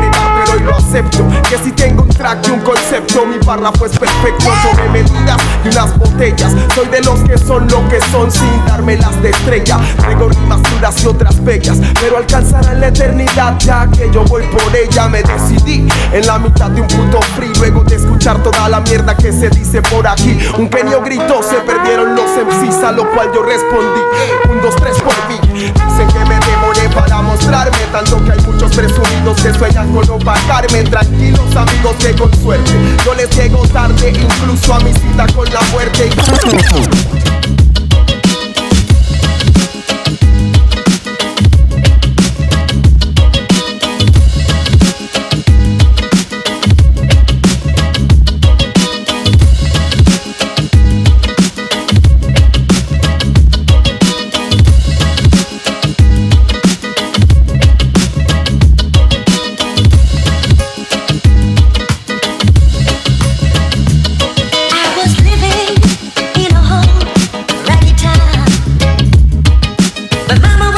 [0.59, 4.88] lo acepto Que si tengo un track y un concepto Mi párrafo es perfecto sobre
[4.88, 6.53] medidas y unas botellas.
[6.74, 9.78] Soy de los que son lo que son sin dármelas de estrella.
[9.98, 14.74] Traigo rimas duras y otras bellas Pero alcanzarán la eternidad ya que yo voy por
[14.74, 15.09] ella.
[15.09, 19.16] Me decidí en la mitad de un puto free Luego de escuchar toda la mierda
[19.16, 20.38] que se dice por aquí.
[20.59, 24.01] Un genio gritó, se perdieron los MCs A lo cual yo respondí,
[24.51, 28.74] un, dos, tres por mí Dicen que me demoré para mostrarme Tanto que hay muchos
[28.74, 30.07] presumidos que sueñan con
[30.45, 32.72] opacarme Tranquilos amigos que con suerte.
[33.05, 36.11] Yo les llego tarde incluso a mi cita con la muerte
[70.31, 70.70] My mama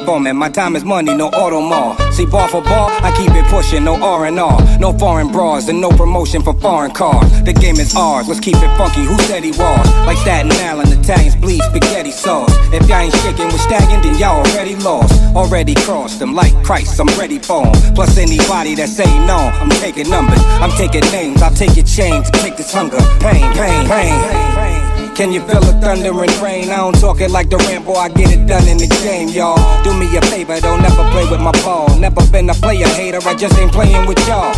[0.00, 1.96] Coming my time is money, no auto mall.
[2.12, 4.78] See, bar for bar, I keep it pushing, no R&R.
[4.78, 7.30] No foreign bras and no promotion for foreign cars.
[7.44, 9.86] The game is ours, let's keep it funky, who said he was?
[10.06, 12.52] Like Staten Island, Italians bleed spaghetti sauce.
[12.72, 15.14] If y'all ain't shaking with stagging, then y'all already lost.
[15.34, 17.94] Already crossed them like Christ, I'm ready for for 'em.
[17.94, 20.42] Plus anybody that say no, I'm taking numbers.
[20.62, 23.00] I'm taking names, I'll take your chains, take this hunger.
[23.20, 24.73] Pain, pain, pain.
[25.14, 26.70] Can you feel the thunder and rain?
[26.70, 29.54] I don't talk it like the Rambo, I get it done in the game, y'all.
[29.84, 31.86] Do me a favor, don't never play with my ball.
[32.00, 34.50] Never been a player hater, I just ain't playing with y'all.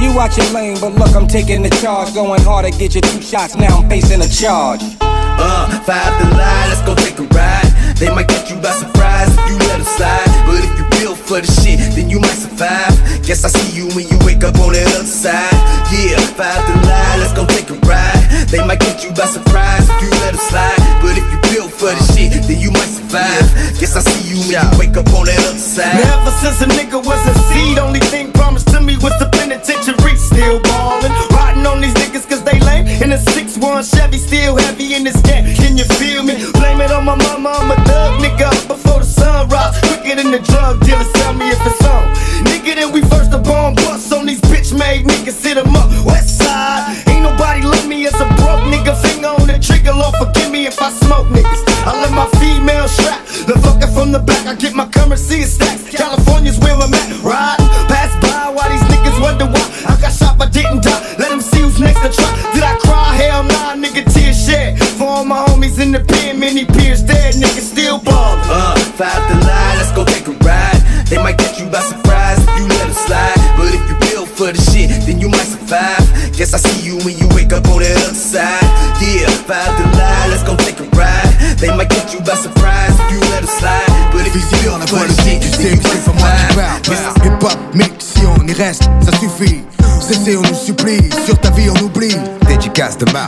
[0.00, 2.14] You watch your lane, but look, I'm taking the charge.
[2.14, 4.80] Going hard to get you two shots, now I'm facing a charge.
[5.02, 7.85] Uh, five to lie, let's go take a ride.
[7.96, 10.28] They might catch you by surprise if you let them slide.
[10.44, 12.92] But if you build for the shit, then you might survive.
[13.24, 15.56] Guess I see you when you wake up on the other side.
[15.88, 18.20] Yeah, five to lie, let's go take a ride.
[18.52, 20.76] They might catch you by surprise if you let them slide.
[21.00, 23.48] But if you build for the shit, then you might survive.
[23.80, 25.96] Guess I see you when you wake up on the other side.
[25.96, 29.32] Now ever since a nigga was a seed, only thing promised to me was the
[29.32, 30.20] penitentiary.
[30.20, 32.84] Still ballin', riding on these niggas cause they lame.
[33.00, 35.48] In a 6-1 Chevy, still heavy in this game.
[35.56, 36.05] Can you feel
[40.66, 41.75] drug dealers, tell me if it's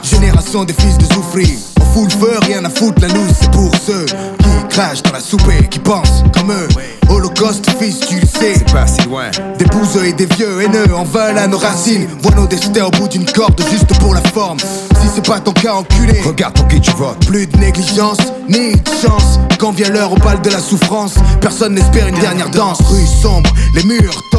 [0.03, 1.49] Génération des fils de souffrir.
[1.81, 5.13] On fout le feu, rien à foutre, la loose, c'est pour ceux qui crachent dans
[5.13, 6.69] la soupe et qui pensent comme eux.
[7.09, 8.55] Holocauste, fils, tu le sais.
[8.55, 9.31] C'est pas si loin.
[9.59, 12.07] Des bouseux et des vieux haineux en veulent à nos racines.
[12.23, 14.59] Vois nos destins au bout d'une corde juste pour la forme.
[14.59, 16.19] Si c'est pas ton cas, enculé.
[16.25, 17.27] Regarde pour qui tu votes.
[17.27, 19.39] Plus de négligence, ni de chance.
[19.59, 22.79] Quand vient l'heure au bal de la souffrance, personne n'espère une dernière danse.
[22.89, 24.38] Rue sombre, les murs tombent.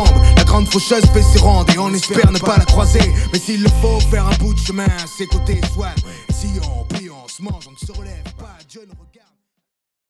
[0.59, 2.99] Grande faucheuse fait ses et on espère ne pas la croiser.
[3.31, 5.95] Mais s'il le faut, faire un bout de chemin à ses côtés, soit.
[6.37, 8.18] Si on plie, on se mange, on ne se relève